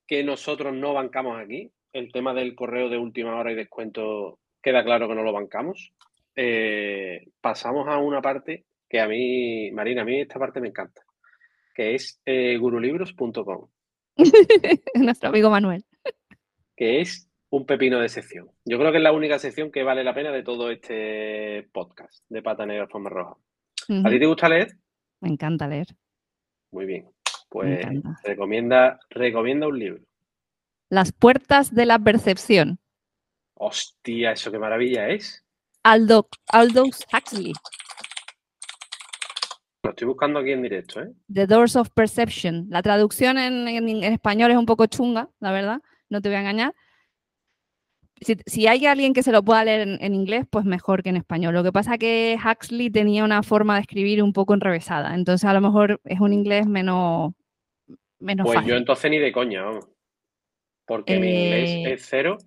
[0.07, 4.83] que nosotros no bancamos aquí, el tema del correo de última hora y descuento queda
[4.83, 5.93] claro que no lo bancamos.
[6.35, 11.03] Eh, pasamos a una parte que a mí, Marina, a mí esta parte me encanta,
[11.75, 13.69] que es eh, gurulibros.com.
[14.95, 15.85] Nuestro amigo Manuel.
[16.75, 18.49] Que es un pepino de sección.
[18.65, 22.23] Yo creo que es la única sección que vale la pena de todo este podcast
[22.29, 23.37] de Pata Negra Forma Roja.
[24.03, 24.77] ¿A ti te gusta leer?
[25.21, 25.87] Me encanta leer.
[26.71, 27.09] Muy bien.
[27.49, 27.85] Pues
[28.23, 30.03] recomienda, recomienda un libro.
[30.89, 32.79] Las puertas de la percepción.
[33.53, 35.43] Hostia, eso qué maravilla es.
[35.83, 37.53] Aldo, Aldous Huxley.
[39.83, 41.13] Lo estoy buscando aquí en directo, ¿eh?
[41.33, 42.67] The Doors of Perception.
[42.69, 46.75] La traducción en, español es un poco chunga, la verdad, no te voy a engañar.
[48.19, 51.53] Si, hay alguien que se lo pueda leer en, inglés, pues mejor que en español.
[51.53, 55.47] Lo que pasa es que Huxley tenía una forma de escribir un poco enrevesada, entonces
[55.47, 57.33] a lo mejor es un inglés menos,
[58.19, 59.87] menos pues yo entonces ni de coña, vamos.
[60.85, 62.37] Porque mi inglés eh, es cero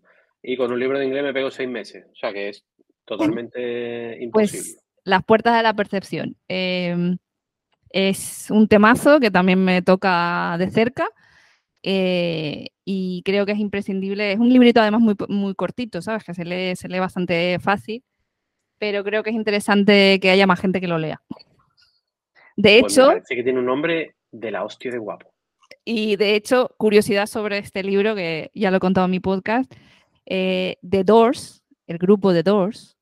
[0.43, 2.07] y con un libro de inglés me pego seis meses.
[2.11, 2.64] O sea que es
[3.05, 4.62] totalmente pues, imposible.
[4.62, 6.37] Pues las puertas de la percepción.
[6.49, 7.18] Em,
[7.91, 11.09] es un temazo que también me toca de cerca.
[11.83, 14.33] Eh, y creo que es imprescindible.
[14.33, 16.24] Es un librito además muy, muy cortito, ¿sabes?
[16.24, 18.05] Que se lee, se lee bastante fácil,
[18.78, 21.20] pero creo que es interesante que haya más gente que lo lea.
[22.57, 23.07] De pues hecho...
[23.07, 25.33] parece que tiene un nombre de la hostia de guapo.
[25.85, 29.72] Y de hecho, curiosidad sobre este libro, que ya lo he contado en mi podcast,
[30.26, 32.99] eh, The Doors, el grupo The Doors,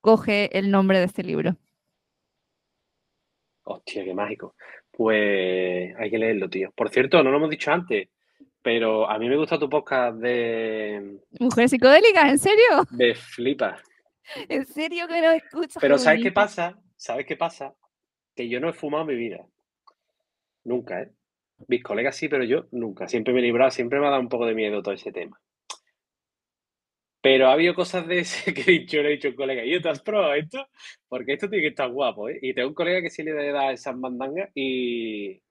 [0.00, 1.56] coge el nombre de este libro.
[3.64, 4.54] Hostia, qué mágico.
[4.96, 6.72] Pues hay que leerlo, tío.
[6.74, 8.08] Por cierto, no lo hemos dicho antes,
[8.62, 11.18] pero a mí me gusta tu podcast de...
[11.38, 12.64] Mujeres psicodélicas, ¿en serio?
[12.92, 13.76] De flipa.
[14.48, 15.76] ¿En serio que no escuchas?
[15.82, 16.78] Pero ¿sabes qué pasa?
[16.96, 17.74] ¿Sabes qué pasa?
[18.34, 19.46] Que yo no he fumado en mi vida.
[20.64, 21.10] Nunca, ¿eh?
[21.68, 23.06] Mis colegas sí, pero yo nunca.
[23.06, 25.38] Siempre me he librado, siempre me ha dado un poco de miedo todo ese tema.
[27.26, 29.88] Pero ha habido cosas de ese que he dicho, le he dicho colega, ¿y te
[29.88, 30.64] has probado esto?
[31.08, 32.38] Porque esto tiene que estar guapo, ¿eh?
[32.40, 35.42] Y tengo un colega que sí le da esas mandangas y,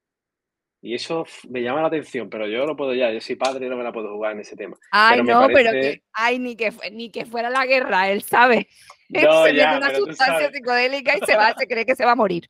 [0.82, 3.70] y eso me llama la atención, pero yo no puedo ya, yo soy padre y
[3.70, 4.78] no me la puedo jugar en ese tema.
[4.90, 8.70] Ay, no, pero que, ay, ni que, ni que fuera la guerra, él sabe.
[9.10, 12.12] No, se ya, mete una sustancia psicodélica y se va, se cree que se va
[12.12, 12.50] a morir.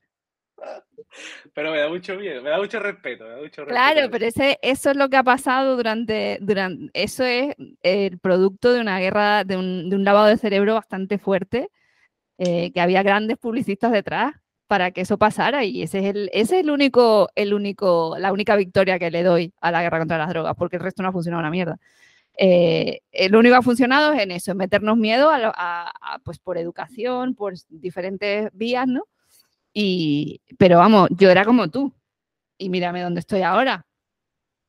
[1.53, 3.26] Pero me da mucho miedo, me da mucho respeto.
[3.68, 6.89] claro, pero ese, eso es lo que ha pasado durante, durante.
[6.93, 11.18] Eso es el producto de una guerra, de un, de un lavado de cerebro bastante
[11.18, 11.70] fuerte,
[12.38, 14.34] eh, que había grandes publicistas detrás
[14.68, 18.34] para que eso pasara y ese es el, ese es el único, el único, la
[18.34, 21.10] única victoria que le doy a la guerra contra las drogas, porque el resto no
[21.10, 21.78] ha funcionado una mierda.
[22.38, 26.58] Eh, lo único que ha funcionado es en eso, en meternos miedo a, pues por
[26.58, 29.06] educación, por diferentes vías, ¿no?
[29.78, 31.93] Y, pero vamos, yo era como tú.
[32.57, 33.86] Y mírame dónde estoy ahora.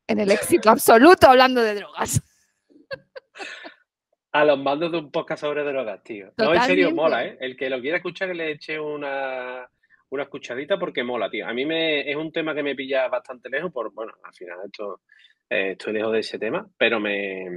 [0.08, 2.20] En el éxito absoluto hablando de drogas.
[4.32, 6.32] A los mandos de un podcast sobre drogas, tío.
[6.36, 7.38] No, en serio, mola, ¿eh?
[7.40, 9.66] El que lo quiera escuchar, que le eche una,
[10.10, 11.46] una escuchadita porque mola, tío.
[11.46, 14.58] A mí me, es un tema que me pilla bastante lejos, por, bueno, al final
[14.66, 15.00] esto,
[15.48, 17.48] eh, estoy lejos de ese tema, pero me,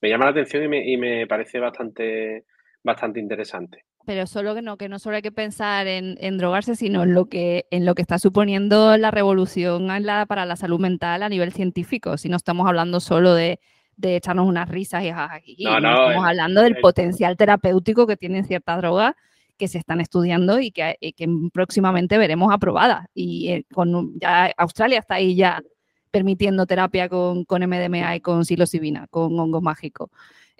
[0.00, 2.46] me llama la atención y me, y me parece bastante,
[2.82, 7.02] bastante interesante pero solo que no, que no solo hay que pensar en, drogarse, sino
[7.02, 9.88] en lo que en lo que está suponiendo la revolución
[10.28, 12.16] para la salud mental a nivel científico.
[12.16, 13.60] Si no estamos hablando solo de,
[14.02, 15.04] echarnos unas risas
[15.44, 19.14] y, no, estamos hablando del potencial terapéutico que tienen ciertas drogas
[19.56, 20.96] que se están estudiando y que,
[21.52, 23.06] próximamente veremos aprobadas.
[23.14, 25.62] Y eh, con ya Australia está ahí ya
[26.10, 30.10] permitiendo terapia con, con MDMA y con psilocibina, con hongos mágicos.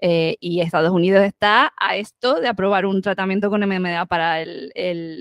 [0.00, 4.72] Eh, y Estados Unidos está a esto de aprobar un tratamiento con MMDA para el,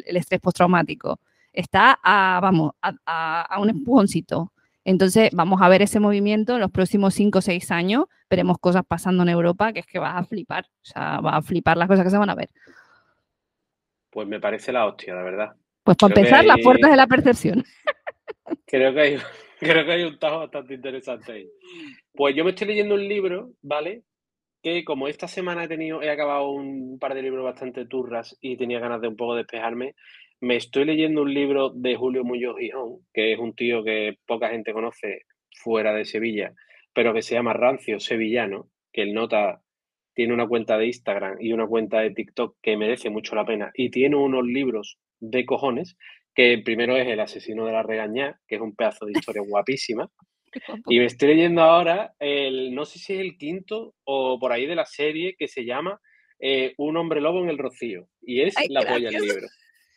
[0.06, 1.20] estrés postraumático.
[1.52, 4.52] Está a, vamos, a, un empujoncito.
[4.84, 8.06] Entonces, vamos a ver ese movimiento en los próximos 5 o 6 años.
[8.30, 10.66] Veremos cosas pasando en Europa que es que vas a flipar.
[10.66, 12.50] O sea, vas a flipar las cosas que se van a ver.
[14.10, 15.54] Pues me parece la hostia, la verdad.
[15.84, 17.64] Pues para empezar, las puertas de la percepción.
[18.66, 19.18] Creo que hay,
[19.60, 21.50] creo que hay un tajo bastante interesante ahí.
[22.14, 24.04] Pues yo me estoy leyendo un libro, ¿vale?
[24.64, 28.56] Que como esta semana he tenido, he acabado un par de libros bastante turras y
[28.56, 29.94] tenía ganas de un poco despejarme,
[30.40, 34.50] me estoy leyendo un libro de Julio Muñoz Gijón, que es un tío que poca
[34.50, 36.54] gente conoce fuera de Sevilla,
[36.94, 39.62] pero que se llama Rancio Sevillano, que el nota
[40.14, 43.72] tiene una cuenta de Instagram y una cuenta de TikTok que merece mucho la pena
[43.74, 45.98] y tiene unos libros de cojones,
[46.34, 49.42] que el primero es El asesino de la regañá, que es un pedazo de historia
[49.48, 50.10] guapísima.
[50.88, 54.66] Y me estoy leyendo ahora, el, no sé si es el quinto o por ahí
[54.66, 56.00] de la serie que se llama
[56.40, 58.08] eh, Un hombre lobo en el rocío.
[58.22, 59.48] Y es la polla el libro.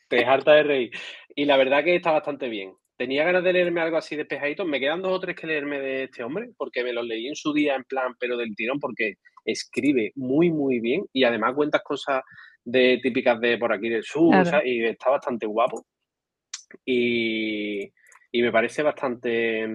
[0.08, 0.90] Te harta de reír.
[1.34, 2.72] Y la verdad que está bastante bien.
[2.96, 4.64] Tenía ganas de leerme algo así despejadito.
[4.64, 7.36] Me quedan dos o tres que leerme de este hombre, porque me los leí en
[7.36, 11.82] su día en plan, pero del tirón, porque escribe muy, muy bien y además cuentas
[11.82, 12.22] cosas
[12.64, 14.34] de típicas de por aquí del sur
[14.64, 15.86] y está bastante guapo.
[16.84, 17.82] Y,
[18.32, 19.68] y, me parece bastante.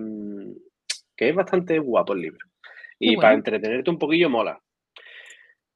[1.22, 2.48] Que es bastante guapo el libro.
[2.98, 4.60] Y para entretenerte un poquillo mola.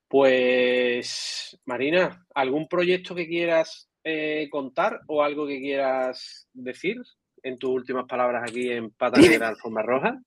[0.07, 6.97] Pues, Marina, ¿algún proyecto que quieras eh, contar o algo que quieras decir
[7.43, 10.19] en tus últimas palabras aquí en Pata Negra Alfombra Roja?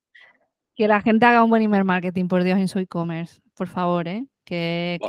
[0.77, 4.07] Que la gente haga un buen email marketing, por Dios, en su e-commerce, por favor,
[4.07, 4.25] ¿eh?
[4.45, 5.01] Que,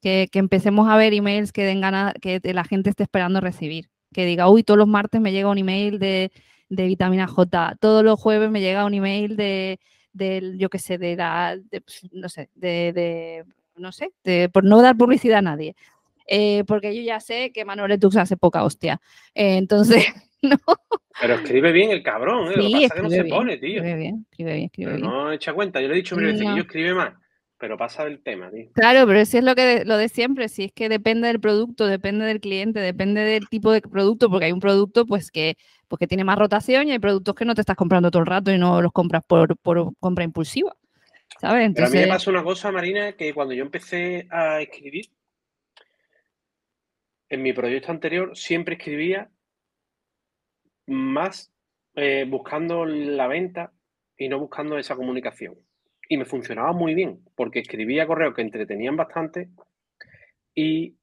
[0.00, 3.90] que, que, empecemos a ver emails que den ganas, que la gente esté esperando recibir.
[4.14, 6.32] Que diga, uy, todos los martes me llega un email de,
[6.74, 9.80] de vitamina J, todos los jueves me llega un email de,
[10.12, 13.44] de yo qué sé, de la, pues, no sé, de, de
[13.76, 15.74] no sé, de, por no dar publicidad a nadie.
[16.26, 19.00] Eh, porque yo ya sé que Manuel Tux hace poca hostia.
[19.34, 20.06] Eh, entonces,
[20.42, 20.56] no.
[21.20, 22.54] Pero escribe bien el cabrón, ¿eh?
[22.56, 23.76] Sí, Lo que pasa es que no se pone, tío.
[23.76, 25.02] Escribe bien, escribe bien, escribe bien.
[25.02, 27.14] No echa cuenta, yo le he dicho mil veces que yo escribe más,
[27.64, 28.66] pero pasa del tema, tío.
[28.74, 31.86] Claro, pero si es lo que lo de siempre, si es que depende del producto,
[31.86, 35.56] depende del cliente, depende del tipo de producto, porque hay un producto pues que,
[35.88, 38.26] pues, que tiene más rotación y hay productos que no te estás comprando todo el
[38.26, 40.76] rato y no los compras por, por compra impulsiva.
[41.40, 41.72] ¿Sabes?
[41.74, 45.06] Pero a mí me pasa una cosa, Marina, que cuando yo empecé a escribir,
[47.30, 49.30] en mi proyecto anterior siempre escribía
[50.84, 51.50] más
[51.94, 53.72] eh, buscando la venta
[54.18, 55.56] y no buscando esa comunicación.
[56.08, 59.48] Y me funcionaba muy bien, porque escribía correos que entretenían bastante
[60.54, 60.96] y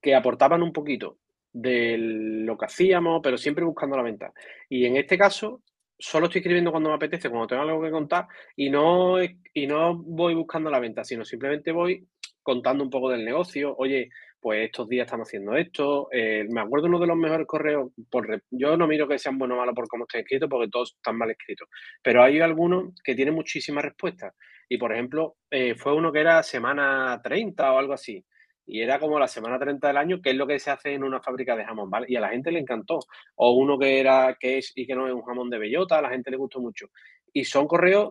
[0.00, 1.18] que aportaban un poquito
[1.52, 4.32] de lo que hacíamos, pero siempre buscando la venta.
[4.68, 5.62] Y en este caso,
[5.98, 8.26] solo estoy escribiendo cuando me apetece, cuando tengo algo que contar,
[8.56, 12.06] y no, y no voy buscando la venta, sino simplemente voy
[12.42, 13.74] contando un poco del negocio.
[13.76, 14.10] Oye,
[14.40, 16.08] pues estos días estamos haciendo esto.
[16.12, 19.56] Eh, me acuerdo uno de los mejores correos, por, yo no miro que sean buenos
[19.56, 21.68] o malos por cómo estén escritos, porque todos están mal escritos,
[22.02, 24.34] pero hay algunos que tienen muchísimas respuestas.
[24.68, 28.24] Y por ejemplo, eh, fue uno que era semana 30 o algo así.
[28.66, 31.02] Y era como la semana 30 del año, que es lo que se hace en
[31.02, 32.06] una fábrica de jamón, ¿vale?
[32.10, 32.98] Y a la gente le encantó.
[33.36, 36.02] O uno que era, que es y que no es un jamón de bellota, a
[36.02, 36.88] la gente le gustó mucho.
[37.32, 38.10] Y son correos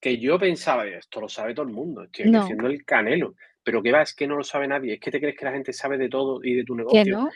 [0.00, 3.34] que yo pensaba, esto lo sabe todo el mundo, estoy haciendo el canelo.
[3.66, 4.94] Pero que va, es que no lo sabe nadie.
[4.94, 7.28] Es que te crees que la gente sabe de todo y de tu negocio.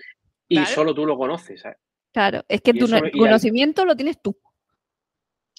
[0.46, 1.78] Y solo tú lo conoces, ¿sabes?
[2.12, 2.86] Claro, es que tu
[3.18, 4.38] conocimiento lo tienes tú.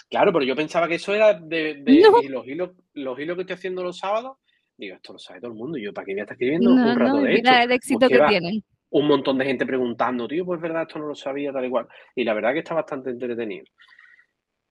[0.09, 1.83] Claro, pero yo pensaba que eso era de,
[2.29, 4.37] los, hilos, los hilos que estoy haciendo los sábados.
[4.77, 5.77] Digo, esto lo sabe todo el mundo.
[5.77, 7.51] yo, ¿para qué voy a estar escribiendo un rato de esto?
[7.51, 8.63] el éxito que tienen.
[8.91, 11.87] Un montón de gente preguntando, tío, pues verdad, esto no lo sabía, tal y cual.
[12.15, 13.65] Y la verdad que está bastante entretenido.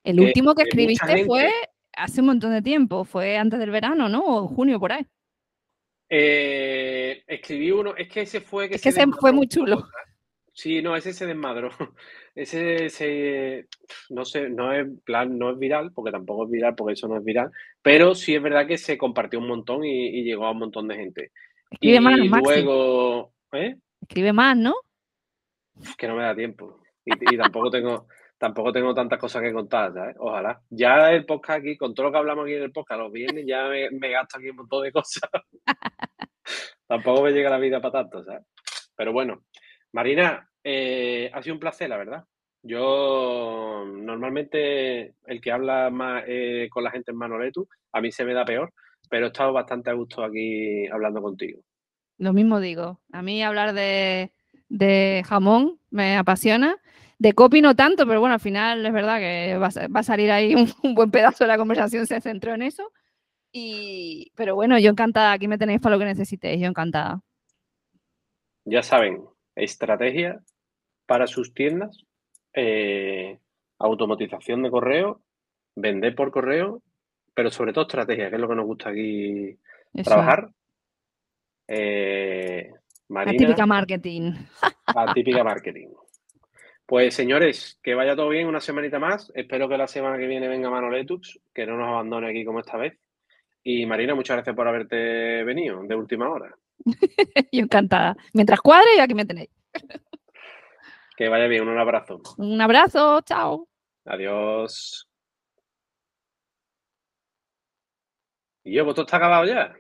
[0.03, 1.51] El último que escribiste fue
[1.93, 4.21] hace un montón de tiempo, fue antes del verano, ¿no?
[4.21, 5.07] O en junio por ahí.
[6.13, 9.89] Eh, escribí uno, es que ese fue que es que ese fue muy chulo.
[10.53, 11.71] Sí, no, ese se desmadró.
[12.33, 13.67] Ese se,
[14.09, 17.17] no sé, no es plan, no es viral, porque tampoco es viral, porque eso no
[17.17, 17.51] es viral,
[17.83, 20.95] pero sí es verdad que se compartió un montón y, llegó a un montón de
[20.95, 21.33] gente.
[21.71, 23.77] Escribe y más, luego, ¿eh?
[24.01, 24.75] Escribe más, ¿no?
[25.97, 26.81] que no me da tiempo.
[27.05, 28.07] Y, tampoco tengo,
[28.41, 30.17] tampoco tengo tantas cosas que contar, ¿sabes?
[30.19, 30.61] Ojalá.
[30.71, 33.45] Ya el podcast aquí, con todo lo que hablamos aquí en el podcast, los viernes
[33.47, 35.31] ya me, me gasto aquí un montón de cosas.
[36.89, 38.47] tampoco me llega la vida para tanto, ¿sabes?
[38.97, 39.45] Pero bueno,
[39.93, 42.25] Marina, eh, ha sido un placer, la verdad.
[42.63, 48.25] Yo normalmente el que habla más eh, con la gente en Manoletu, a mí se
[48.25, 48.73] me da peor,
[49.11, 51.61] pero he estado bastante a gusto aquí hablando contigo.
[52.19, 54.31] Lo mismo digo, a mí hablar de,
[55.27, 56.77] jamón me apasiona.
[57.21, 60.55] De copy no tanto, pero bueno, al final es verdad que va, a salir ahí
[60.83, 62.93] un, buen pedazo de la conversación, se centró en eso.
[63.53, 67.21] Y, pero bueno, yo encantada, aquí me tenéis para lo que necesitéis, yo encantada.
[68.65, 69.23] Ya saben,
[69.55, 70.41] estrategia
[71.05, 72.07] para sus tiendas,
[72.55, 73.39] eh,
[73.79, 75.21] automatización de correo,
[75.77, 76.83] vender por correo,
[77.35, 79.59] pero sobre todo estrategia, que es lo que nos gusta aquí
[80.03, 80.49] trabajar.
[81.69, 82.73] Eh,
[83.09, 84.33] la típica marketing.
[84.95, 85.89] La típica marketing.
[86.91, 89.31] Pues señores, que vaya todo bien una semanita más.
[89.37, 92.77] Espero que la semana que viene venga Manoletux, que no nos abandone aquí como esta
[92.77, 92.99] vez.
[93.63, 96.53] Y Marina, muchas gracias por haberte venido de última hora.
[97.53, 98.17] Yo encantada.
[98.33, 99.51] Mientras cuadre, aquí me tenéis.
[101.17, 102.23] que vaya bien, un abrazo.
[102.39, 103.69] Un abrazo, chao.
[104.07, 105.09] Adiós.
[108.65, 109.77] Y yo, ¿vos está acabado ya?